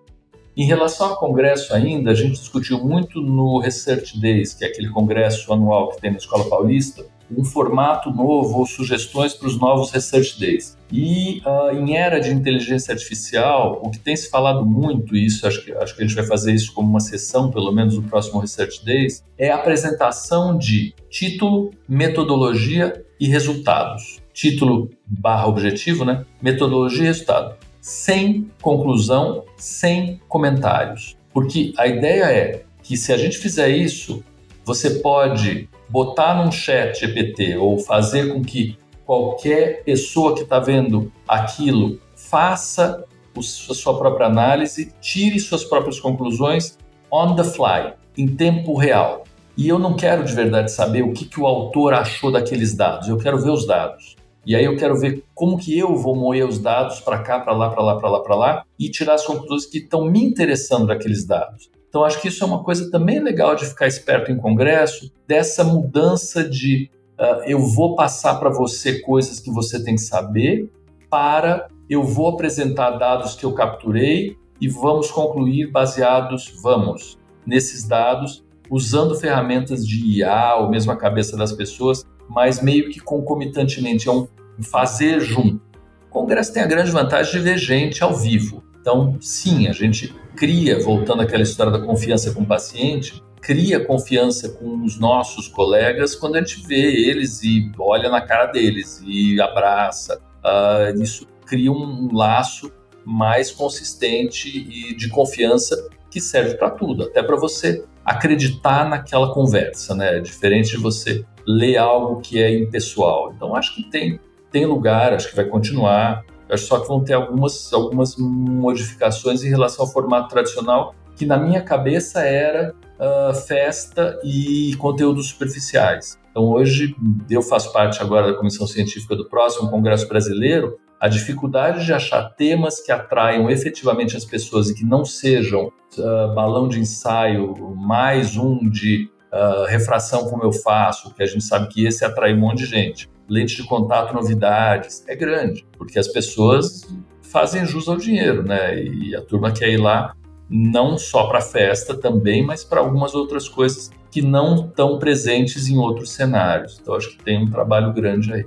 [0.56, 4.90] Em relação ao congresso ainda, a gente discutiu muito no Research Days, que é aquele
[4.90, 7.04] congresso anual que tem na Escola Paulista,
[7.38, 10.78] um formato novo ou sugestões para os novos Research Days.
[10.92, 15.48] E uh, em era de inteligência artificial, o que tem se falado muito, e isso
[15.48, 18.04] acho que, acho que a gente vai fazer isso como uma sessão, pelo menos no
[18.04, 24.22] próximo Research Days, é a apresentação de título, metodologia e resultados.
[24.34, 26.26] Título barra objetivo, né?
[26.42, 27.56] Metodologia e resultado.
[27.82, 31.18] Sem conclusão, sem comentários.
[31.34, 34.24] Porque a ideia é que se a gente fizer isso,
[34.66, 41.12] você pode botar num chat GPT ou fazer com que qualquer pessoa que está vendo
[41.28, 43.06] aquilo faça
[43.38, 43.42] a
[43.76, 46.80] sua própria análise, tire suas próprias conclusões
[47.12, 49.24] on the fly, em tempo real.
[49.56, 53.08] E eu não quero de verdade saber o que, que o autor achou daqueles dados,
[53.08, 54.16] eu quero ver os dados.
[54.48, 57.54] E aí eu quero ver como que eu vou moer os dados para cá, para
[57.54, 60.88] lá, para lá, para lá, para lá e tirar as conclusões que estão me interessando
[60.88, 61.70] daqueles dados.
[61.94, 65.64] Então, acho que isso é uma coisa também legal de ficar esperto em congresso, dessa
[65.64, 66.90] mudança de
[67.20, 70.72] uh, eu vou passar para você coisas que você tem que saber,
[71.08, 78.44] para eu vou apresentar dados que eu capturei e vamos concluir baseados, vamos, nesses dados,
[78.72, 84.12] usando ferramentas de IA ou mesmo a cabeça das pessoas, mas meio que concomitantemente, é
[84.12, 84.28] um
[84.64, 85.62] fazer junto.
[86.08, 88.64] O congresso tem a grande vantagem de ver gente ao vivo.
[88.82, 94.50] Então, sim, a gente cria, voltando àquela história da confiança com o paciente, cria confiança
[94.50, 99.40] com os nossos colegas quando a gente vê eles e olha na cara deles e
[99.42, 100.22] abraça.
[100.44, 102.72] Uh, isso cria um laço
[103.06, 109.96] mais consistente e de confiança que serve para tudo, até para você acreditar naquela conversa,
[109.96, 110.18] né?
[110.18, 113.34] É diferente de você ler algo que é impessoal.
[113.36, 114.20] Então acho que tem
[114.54, 116.24] tem lugar, acho que vai continuar.
[116.58, 121.62] Só que vão ter algumas, algumas modificações em relação ao formato tradicional, que na minha
[121.62, 126.18] cabeça era uh, festa e conteúdos superficiais.
[126.32, 126.96] Então hoje
[127.30, 130.80] eu faço parte agora da comissão científica do próximo Congresso Brasileiro.
[131.00, 136.34] A dificuldade de achar temas que atraiam efetivamente as pessoas e que não sejam uh,
[136.34, 141.68] balão de ensaio, mais um de uh, refração como eu faço, que a gente sabe
[141.68, 146.08] que esse atrai um monte de gente lente de contato, novidades, é grande, porque as
[146.08, 146.88] pessoas
[147.22, 148.80] fazem jus ao dinheiro, né?
[148.84, 150.14] E a turma quer ir lá
[150.50, 155.78] não só para festa também, mas para algumas outras coisas que não estão presentes em
[155.78, 156.78] outros cenários.
[156.80, 158.46] Então acho que tem um trabalho grande aí.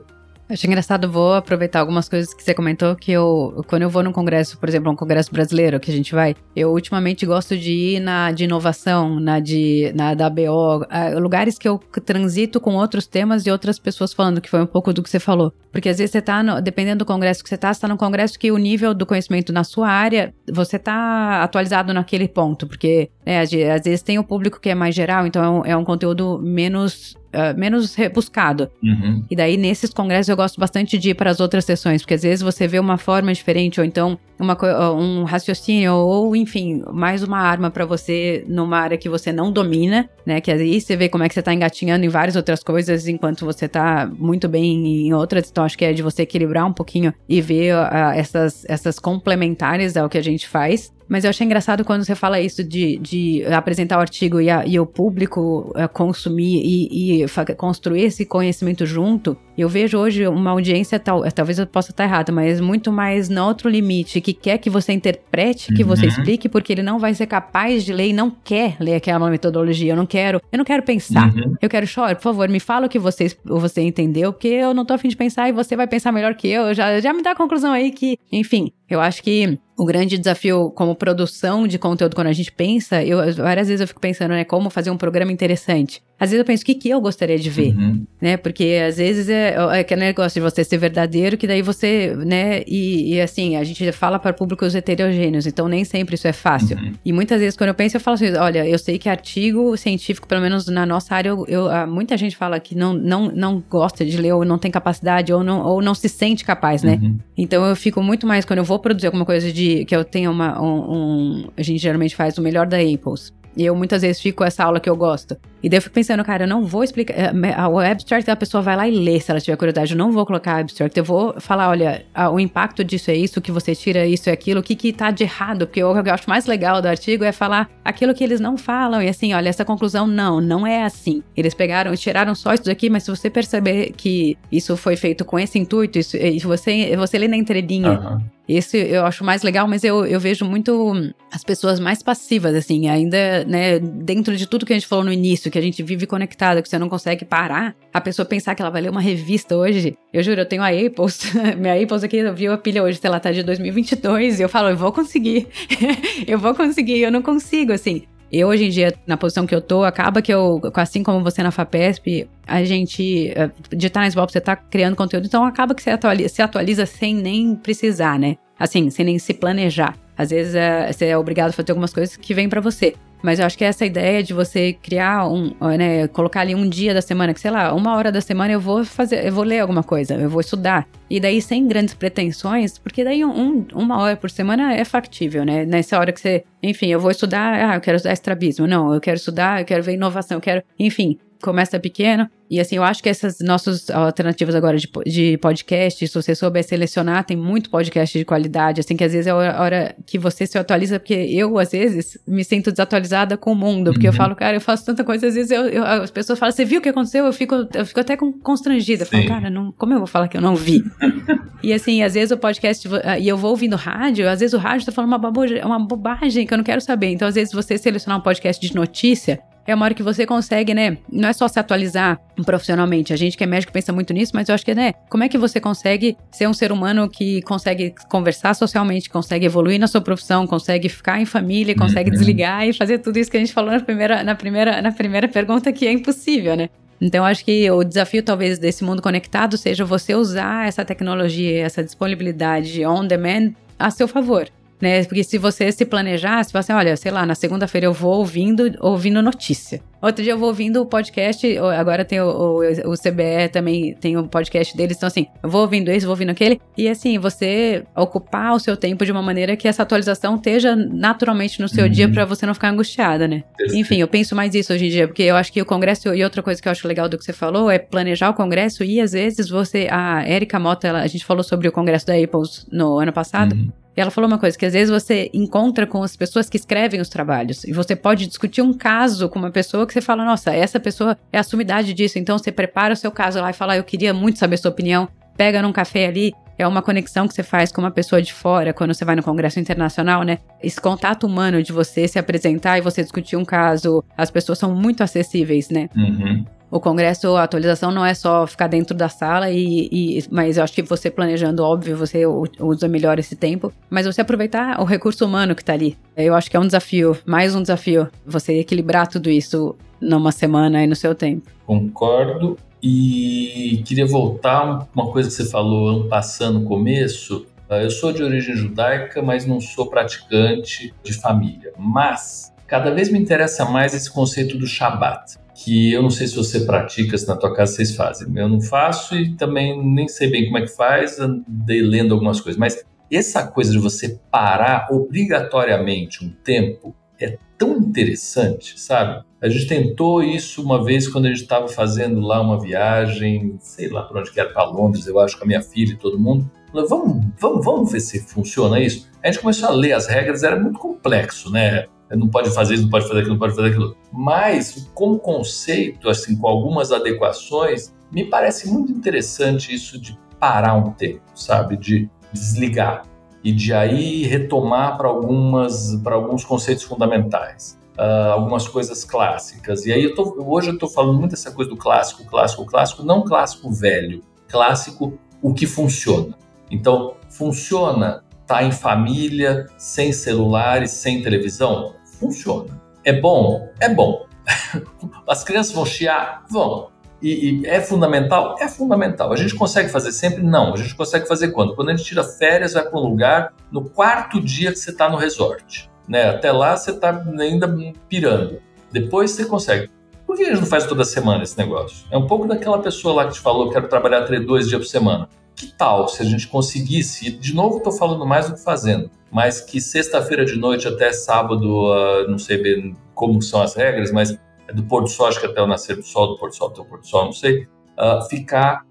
[0.48, 4.12] Acho engraçado, vou aproveitar algumas coisas que você comentou, que eu, quando eu vou num
[4.12, 8.00] congresso, por exemplo, um congresso brasileiro que a gente vai, eu ultimamente gosto de ir
[8.00, 10.86] na de inovação, na de na da BO,
[11.18, 14.92] lugares que eu transito com outros temas e outras pessoas falando, que foi um pouco
[14.92, 15.52] do que você falou.
[15.72, 17.96] Porque às vezes você tá, no, dependendo do congresso que você tá, você tá num
[17.96, 23.10] congresso que o nível do conhecimento na sua área, você tá atualizado naquele ponto, porque
[23.26, 25.84] né, às vezes tem o público que é mais geral, então é um, é um
[25.84, 28.70] conteúdo menos uh, menos rebuscado.
[28.82, 29.22] Uhum.
[29.30, 32.22] E daí, nesses congressos, eu gosto bastante de ir para as outras sessões, porque às
[32.22, 34.56] vezes você vê uma forma diferente, ou então uma,
[34.92, 40.08] um raciocínio, ou enfim, mais uma arma para você numa área que você não domina,
[40.24, 40.40] né?
[40.40, 43.44] Que aí você vê como é que você tá engatinhando em várias outras coisas, enquanto
[43.44, 45.48] você tá muito bem em outras.
[45.50, 49.96] Então, acho que é de você equilibrar um pouquinho e ver uh, essas, essas complementares
[49.96, 50.92] ao que a gente faz.
[51.08, 54.66] Mas eu achei engraçado quando você fala isso de, de apresentar o artigo e, a,
[54.66, 59.36] e o público uh, consumir e, e construir esse conhecimento junto.
[59.56, 63.44] Eu vejo hoje uma audiência, tal, talvez eu possa estar errado, mas muito mais no
[63.44, 65.88] outro limite, que quer que você interprete, que uhum.
[65.88, 69.30] você explique, porque ele não vai ser capaz de ler e não quer ler aquela
[69.30, 69.92] metodologia.
[69.92, 71.34] Eu não quero, eu não quero pensar.
[71.34, 71.54] Uhum.
[71.60, 74.84] Eu quero, chore, por favor, me fala o que você, você entendeu, porque eu não
[74.84, 76.74] tô afim de pensar e você vai pensar melhor que eu.
[76.74, 80.70] Já, já me dá a conclusão aí que, enfim, eu acho que o grande desafio
[80.70, 84.44] como produção de conteúdo, quando a gente pensa, eu várias vezes eu fico pensando, né,
[84.44, 86.02] como fazer um programa interessante.
[86.18, 87.76] Às vezes eu penso, o que, que eu gostaria de ver?
[87.76, 88.06] Uhum.
[88.20, 88.36] Né?
[88.38, 92.62] Porque às vezes é, é aquele negócio de você ser verdadeiro, que daí você, né,
[92.66, 96.78] e, e assim, a gente fala para públicos heterogêneos, então nem sempre isso é fácil.
[96.78, 96.92] Uhum.
[97.04, 100.26] E muitas vezes quando eu penso, eu falo assim, olha, eu sei que artigo científico,
[100.26, 103.62] pelo menos na nossa área, eu, eu, ah, muita gente fala que não, não, não
[103.68, 106.98] gosta de ler, ou não tem capacidade, ou não, ou não se sente capaz, né?
[107.02, 107.18] Uhum.
[107.36, 110.30] Então eu fico muito mais, quando eu vou produzir alguma coisa de, que eu tenha
[110.30, 114.20] uma, um, um a gente geralmente faz o melhor da Apples E eu muitas vezes
[114.20, 115.36] fico com essa aula que eu gosto.
[115.62, 117.14] E daí eu fico pensando, cara, eu não vou explicar.
[117.14, 117.32] Eh,
[117.68, 119.92] o abstract a pessoa vai lá e lê se ela tiver curiosidade.
[119.92, 120.96] Eu não vou colocar abstract.
[120.96, 124.60] Eu vou falar, olha, o impacto disso é isso, que você tira isso é aquilo,
[124.60, 125.66] o que, que tá de errado.
[125.66, 128.58] Porque o que eu acho mais legal do artigo é falar aquilo que eles não
[128.58, 129.02] falam.
[129.02, 131.22] E assim, olha, essa conclusão não, não é assim.
[131.34, 135.24] Eles pegaram e tiraram só isso daqui, mas se você perceber que isso foi feito
[135.24, 137.98] com esse intuito, isso, e você, você lê na entrelinha.
[137.98, 142.54] Uhum esse eu acho mais legal, mas eu, eu vejo muito as pessoas mais passivas,
[142.54, 145.82] assim, ainda, né, dentro de tudo que a gente falou no início, que a gente
[145.82, 149.00] vive conectada, que você não consegue parar, a pessoa pensar que ela vai ler uma
[149.00, 149.96] revista hoje.
[150.12, 153.10] Eu juro, eu tenho a Apples, minha Apples aqui, eu vi a pilha hoje, sei
[153.10, 155.48] lá, tá de 2022, e eu falo, eu vou conseguir,
[156.26, 158.04] eu vou conseguir, eu não consigo, assim.
[158.30, 161.42] Eu, hoje em dia, na posição que eu tô, acaba que eu, assim como você
[161.42, 165.74] na FAPESP, a gente, eh, de estar na SBOP, você tá criando conteúdo, então acaba
[165.74, 168.36] que você atualiza, se atualiza sem nem precisar, né?
[168.58, 169.96] Assim, sem nem se planejar.
[170.16, 172.94] Às vezes é, você é obrigado a fazer algumas coisas que vêm para você.
[173.22, 176.94] Mas eu acho que essa ideia de você criar um, né, colocar ali um dia
[176.94, 179.60] da semana, que sei lá, uma hora da semana eu vou fazer, eu vou ler
[179.60, 180.86] alguma coisa, eu vou estudar.
[181.08, 185.64] E daí sem grandes pretensões, porque daí um, uma hora por semana é factível, né?
[185.64, 188.66] Nessa hora que você, enfim, eu vou estudar, ah, eu quero estudar estrabismo.
[188.66, 192.28] Não, eu quero estudar, eu quero ver inovação, eu quero, enfim, começa pequeno.
[192.48, 196.62] E assim, eu acho que essas nossas alternativas agora de, de podcast, se você souber
[196.62, 200.46] selecionar, tem muito podcast de qualidade, assim, que às vezes é a hora que você
[200.46, 204.12] se atualiza, porque eu, às vezes, me sinto desatualizada com o mundo, porque uhum.
[204.12, 206.64] eu falo, cara, eu faço tanta coisa, às vezes eu, eu, as pessoas falam, você
[206.64, 207.26] viu o que aconteceu?
[207.26, 209.02] Eu fico, eu fico até constrangida.
[209.02, 210.84] Eu falo, cara, não, como eu vou falar que eu não vi?
[211.64, 214.58] e assim, às vezes o podcast, ah, e eu vou ouvindo rádio, às vezes o
[214.58, 215.32] rádio tá falando uma,
[215.64, 217.08] uma bobagem que eu não quero saber.
[217.08, 220.72] Então, às vezes, você selecionar um podcast de notícia, é uma hora que você consegue,
[220.72, 220.98] né?
[221.10, 223.12] Não é só se atualizar profissionalmente.
[223.12, 224.92] A gente que é médico pensa muito nisso, mas eu acho que, né?
[225.08, 229.78] Como é que você consegue ser um ser humano que consegue conversar socialmente, consegue evoluir
[229.78, 232.16] na sua profissão, consegue ficar em família, consegue uhum.
[232.16, 235.28] desligar e fazer tudo isso que a gente falou na primeira, na primeira, na primeira
[235.28, 236.68] pergunta, que é impossível, né?
[237.00, 241.84] Então, acho que o desafio, talvez, desse mundo conectado seja você usar essa tecnologia, essa
[241.84, 244.48] disponibilidade on demand a seu favor
[244.80, 245.04] né?
[245.04, 248.74] Porque se você se planejar, se você, olha, sei lá, na segunda-feira eu vou ouvindo,
[248.80, 249.82] ouvindo notícia.
[250.00, 254.16] Outro dia eu vou ouvindo o podcast, agora tem o, o, o CBE também, tem
[254.16, 257.84] o podcast deles, então assim, eu vou ouvindo esse, vou ouvindo aquele, e assim, você
[257.94, 261.90] ocupar o seu tempo de uma maneira que essa atualização esteja naturalmente no seu uhum.
[261.90, 263.42] dia para você não ficar angustiada, né?
[263.72, 266.22] Enfim, eu penso mais isso hoje em dia, porque eu acho que o congresso, e
[266.22, 269.00] outra coisa que eu acho legal do que você falou, é planejar o congresso e
[269.00, 272.42] às vezes você, a Erika Mota, ela, a gente falou sobre o congresso da Apple
[272.70, 273.72] no ano passado, uhum.
[273.96, 277.00] E ela falou uma coisa, que às vezes você encontra com as pessoas que escrevem
[277.00, 280.54] os trabalhos, e você pode discutir um caso com uma pessoa que você fala, nossa,
[280.54, 283.76] essa pessoa é a sumidade disso, então você prepara o seu caso lá e fala,
[283.76, 287.42] eu queria muito saber sua opinião, pega num café ali, é uma conexão que você
[287.42, 290.38] faz com uma pessoa de fora quando você vai no congresso internacional, né?
[290.62, 294.74] Esse contato humano de você se apresentar e você discutir um caso, as pessoas são
[294.74, 295.88] muito acessíveis, né?
[295.94, 296.44] Uhum.
[296.76, 300.62] O congresso, a atualização não é só ficar dentro da sala e, e, mas eu
[300.62, 305.24] acho que você planejando, óbvio, você usa melhor esse tempo, mas você aproveitar o recurso
[305.24, 305.96] humano que está ali.
[306.14, 310.84] Eu acho que é um desafio, mais um desafio, você equilibrar tudo isso numa semana
[310.84, 311.48] e no seu tempo.
[311.64, 312.58] Concordo.
[312.82, 317.46] E queria voltar uma coisa que você falou ano passado no começo.
[317.70, 321.72] Ah, eu sou de origem judaica, mas não sou praticante de família.
[321.78, 326.36] Mas cada vez me interessa mais esse conceito do Shabat que eu não sei se
[326.36, 328.28] você pratica, se na tua casa vocês fazem.
[328.36, 332.40] Eu não faço e também nem sei bem como é que faz, andei lendo algumas
[332.40, 332.58] coisas.
[332.58, 339.24] Mas essa coisa de você parar obrigatoriamente um tempo é tão interessante, sabe?
[339.40, 343.88] A gente tentou isso uma vez quando a gente estava fazendo lá uma viagem, sei
[343.88, 346.18] lá para onde que era, para Londres, eu acho, com a minha filha e todo
[346.18, 346.50] mundo.
[346.70, 349.08] Falei, vamos, vamos, vamos ver se funciona isso.
[349.22, 351.86] A gente começou a ler as regras, era muito complexo, né?
[352.10, 353.96] Não pode fazer isso, não pode fazer aquilo, não pode fazer aquilo.
[354.12, 360.92] Mas, como conceito, assim, com algumas adequações, me parece muito interessante isso de parar um
[360.92, 361.76] tempo, sabe?
[361.76, 363.02] De desligar
[363.42, 367.78] e de aí retomar para algumas para alguns conceitos fundamentais.
[367.98, 369.86] Uh, algumas coisas clássicas.
[369.86, 373.02] E aí eu tô, hoje eu estou falando muito dessa coisa do clássico, clássico, clássico,
[373.02, 376.36] não clássico velho, clássico o que funciona.
[376.70, 381.94] Então, funciona tá em família, sem celulares, sem televisão?
[382.18, 382.80] Funciona.
[383.04, 383.68] É bom?
[383.80, 384.26] É bom.
[385.28, 386.44] As crianças vão chiar?
[386.50, 386.90] Vão.
[387.20, 388.56] E, e, é fundamental?
[388.60, 389.32] É fundamental.
[389.32, 390.42] A gente consegue fazer sempre?
[390.42, 390.74] Não.
[390.74, 391.74] A gente consegue fazer quando?
[391.74, 395.08] Quando a gente tira férias, vai para um lugar no quarto dia que você está
[395.08, 395.90] no resort.
[396.08, 396.28] Né?
[396.28, 397.74] Até lá você está ainda
[398.08, 398.60] pirando.
[398.92, 399.90] Depois você consegue.
[400.26, 402.06] Por que a gente não faz toda semana esse negócio?
[402.10, 404.80] É um pouco daquela pessoa lá que te falou que quero trabalhar três, dois dias
[404.80, 405.28] por semana.
[405.56, 409.60] Que tal se a gente conseguisse, de novo estou falando mais do que fazendo, mas
[409.60, 414.38] que sexta-feira de noite até sábado, uh, não sei bem como são as regras, mas
[414.68, 416.56] é do pôr do sol, acho que até o nascer do sol, do pôr do
[416.56, 417.62] sol até o pôr do sol, não sei,
[417.98, 418.84] uh, ficar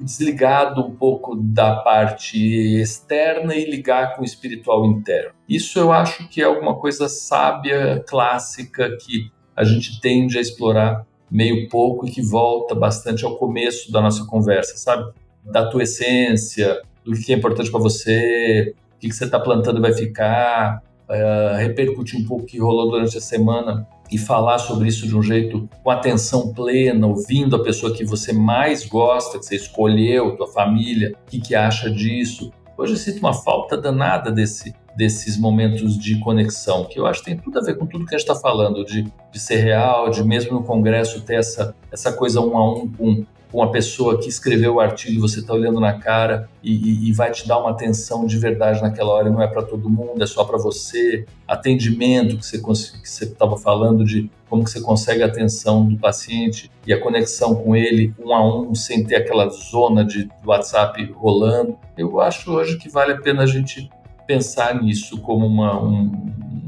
[0.00, 2.38] desligado um pouco da parte
[2.80, 5.32] externa e ligar com o espiritual interno.
[5.48, 11.04] Isso eu acho que é alguma coisa sábia, clássica, que a gente tende a explorar
[11.30, 15.12] meio pouco e que volta bastante ao começo da nossa conversa, sabe?
[15.50, 19.92] Da tua essência, do que é importante para você, o que, você está plantando vai
[19.92, 25.06] ficar, uh, repercutir um pouco o que rolou durante a semana e falar sobre isso
[25.06, 29.56] de um jeito com atenção plena, ouvindo a pessoa que você mais gosta, que você
[29.56, 32.52] escolheu, tua família, o que, que acha disso.
[32.76, 37.30] Hoje eu sinto uma falta danada desse, desses momentos de conexão, que eu acho que
[37.30, 40.10] tem tudo a ver com tudo que a gente está falando, de, de ser real,
[40.10, 44.20] de mesmo no Congresso ter essa, essa coisa um a um com, com a pessoa
[44.20, 47.48] que escreveu o artigo e você está olhando na cara e, e, e, vai te
[47.48, 50.58] dar uma atenção de verdade naquela hora, não é para todo mundo, é só para
[50.58, 51.24] você.
[51.46, 56.92] Atendimento que você estava falando de como que você consegue a atenção do paciente e
[56.92, 61.78] a conexão com ele um a um, sem ter aquela zona de WhatsApp rolando.
[61.96, 63.88] Eu acho hoje que vale a pena a gente
[64.26, 66.12] pensar nisso como uma, um,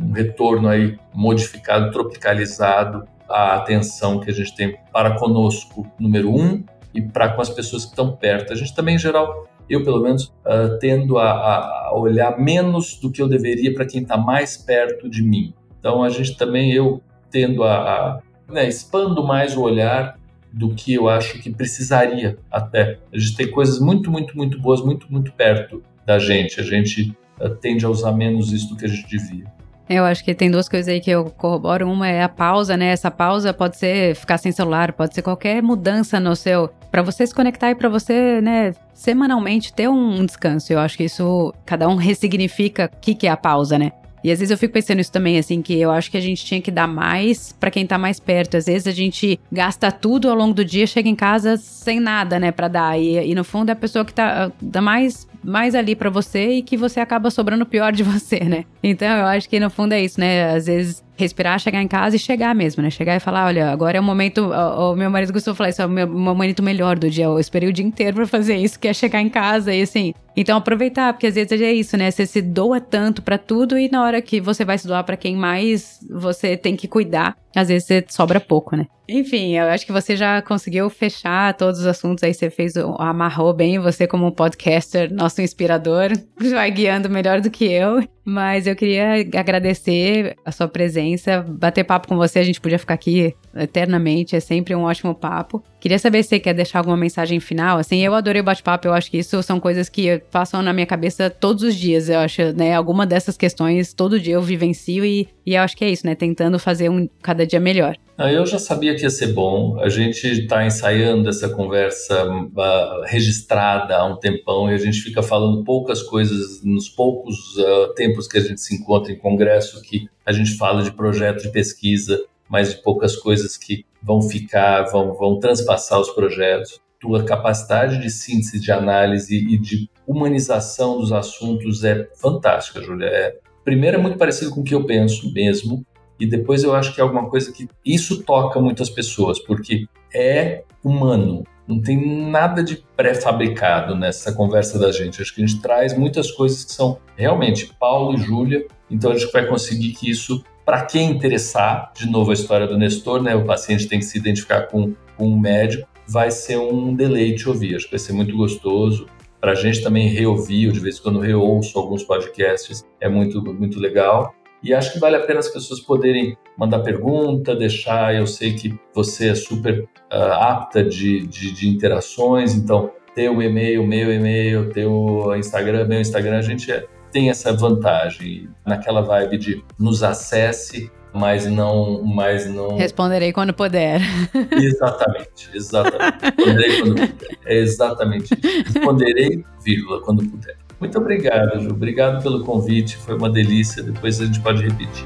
[0.03, 6.65] um retorno aí modificado, tropicalizado a atenção que a gente tem para conosco, número um,
[6.95, 8.53] e para com as pessoas que estão perto.
[8.53, 13.11] A gente também, em geral, eu pelo menos, uh, tendo a, a, olhar menos do
[13.11, 15.55] que eu deveria para quem está mais perto de mim.
[15.79, 17.75] Então, a gente também, eu tendo a.
[17.75, 20.19] a né, expando mais o olhar
[20.53, 22.99] do que eu acho que precisaria até.
[23.13, 26.59] A gente tem coisas muito, muito, muito boas, muito, muito perto da gente.
[26.61, 29.45] A gente uh, tende a usar menos isso do que a gente devia.
[29.89, 31.91] Eu acho que tem duas coisas aí que eu corroboro.
[31.91, 32.93] Uma é a pausa, né?
[32.93, 36.71] Essa pausa pode ser ficar sem celular, pode ser qualquer mudança no seu.
[36.91, 40.73] Para você se conectar e para você, né, semanalmente ter um descanso.
[40.73, 43.93] Eu acho que isso, cada um ressignifica o que, que é a pausa, né?
[44.23, 46.45] E às vezes eu fico pensando isso também, assim, que eu acho que a gente
[46.45, 48.57] tinha que dar mais para quem tá mais perto.
[48.57, 52.39] Às vezes a gente gasta tudo ao longo do dia, chega em casa sem nada,
[52.39, 53.01] né, para dar.
[53.01, 56.51] E, e, no fundo é a pessoa que tá dá mais mais ali para você
[56.51, 58.65] e que você acaba sobrando pior de você, né?
[58.83, 60.55] Então eu acho que no fundo é isso, né?
[60.55, 62.91] Às vezes respirar, chegar em casa e chegar mesmo, né?
[62.91, 64.51] Chegar e falar, olha, agora é o momento.
[64.51, 67.27] O, o meu marido gostou de falar isso, é o meu, momento melhor do dia.
[67.27, 70.15] Eu esperei o dia inteiro pra fazer isso, que é chegar em casa e assim.
[70.37, 72.11] Então aproveitar, porque às vezes é isso, né?
[72.11, 75.17] Você se doa tanto para tudo e na hora que você vai se doar para
[75.17, 78.87] quem mais você tem que cuidar, às vezes você sobra pouco, né?
[79.09, 83.53] Enfim, eu acho que você já conseguiu fechar todos os assuntos aí, você fez, amarrou
[83.53, 86.11] bem você como podcaster, nosso inspirador,
[86.53, 88.01] vai guiando melhor do que eu.
[88.31, 92.95] Mas eu queria agradecer a sua presença, bater papo com você, a gente podia ficar
[92.95, 95.61] aqui eternamente, é sempre um ótimo papo.
[95.81, 97.79] Queria saber se você quer deixar alguma mensagem final.
[97.79, 100.87] Assim, eu adorei o bate-papo, eu acho que isso são coisas que passam na minha
[100.87, 102.09] cabeça todos os dias.
[102.11, 102.75] Eu acho, né?
[102.75, 106.15] Alguma dessas questões, todo dia eu vivencio e, e eu acho que é isso, né?
[106.15, 107.97] Tentando fazer um cada dia melhor.
[108.19, 109.81] Ah, eu já sabia que ia ser bom.
[109.81, 115.23] A gente está ensaiando essa conversa uh, registrada há um tempão e a gente fica
[115.23, 120.07] falando poucas coisas nos poucos uh, tempos que a gente se encontra em congresso que
[120.27, 122.21] a gente fala de projeto de pesquisa,
[122.51, 126.81] mas de poucas coisas que vão ficar, vão, vão transpassar os projetos.
[126.99, 133.07] Tua capacidade de síntese, de análise e de humanização dos assuntos é fantástica, Júlia.
[133.07, 135.87] É, primeiro, é muito parecido com o que eu penso mesmo
[136.19, 140.65] e depois eu acho que é alguma coisa que isso toca muitas pessoas, porque é
[140.85, 141.45] humano.
[141.67, 145.23] Não tem nada de pré-fabricado nessa conversa da gente.
[145.23, 149.17] Acho que a gente traz muitas coisas que são realmente Paulo e Júlia, então a
[149.17, 153.35] gente vai conseguir que isso, para quem interessar, de novo a história do Nestor, né?
[153.35, 157.75] O paciente tem que se identificar com, com um médico, vai ser um deleite ouvir.
[157.75, 159.07] Acho que vai ser muito gostoso.
[159.41, 163.43] Para a gente também reouvir, eu de vez em quando reouço alguns podcasts, é muito,
[163.53, 164.33] muito legal.
[164.63, 168.15] E acho que vale a pena as pessoas poderem mandar pergunta, deixar.
[168.15, 173.43] Eu sei que você é super uh, apta de, de, de, interações, então ter o
[173.43, 179.01] e-mail, meu e-mail, ter o Instagram, meu Instagram, a gente é, tem essa vantagem naquela
[179.01, 182.77] vibe de nos acesse, mas não, mas não.
[182.77, 184.01] Responderei quando puder.
[184.53, 186.25] Exatamente, exatamente.
[186.25, 187.39] Responderei quando puder.
[187.45, 188.73] É exatamente isso.
[188.73, 190.57] Responderei, vírgula, quando puder.
[190.79, 191.71] Muito obrigado, Ju.
[191.71, 192.97] Obrigado pelo convite.
[192.97, 193.83] Foi uma delícia.
[193.83, 195.05] Depois a gente pode repetir.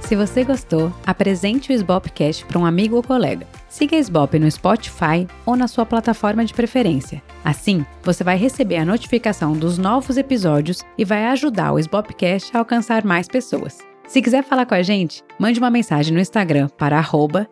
[0.00, 3.46] Se você gostou, apresente o Sbopcast para um amigo ou colega.
[3.74, 7.20] Siga a Sbop no Spotify ou na sua plataforma de preferência.
[7.44, 12.60] Assim, você vai receber a notificação dos novos episódios e vai ajudar o Sbopcast a
[12.60, 13.78] alcançar mais pessoas.
[14.06, 17.48] Se quiser falar com a gente, mande uma mensagem no Instagram para arroba.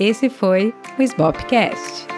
[0.00, 2.13] Esse foi o Sbopcast.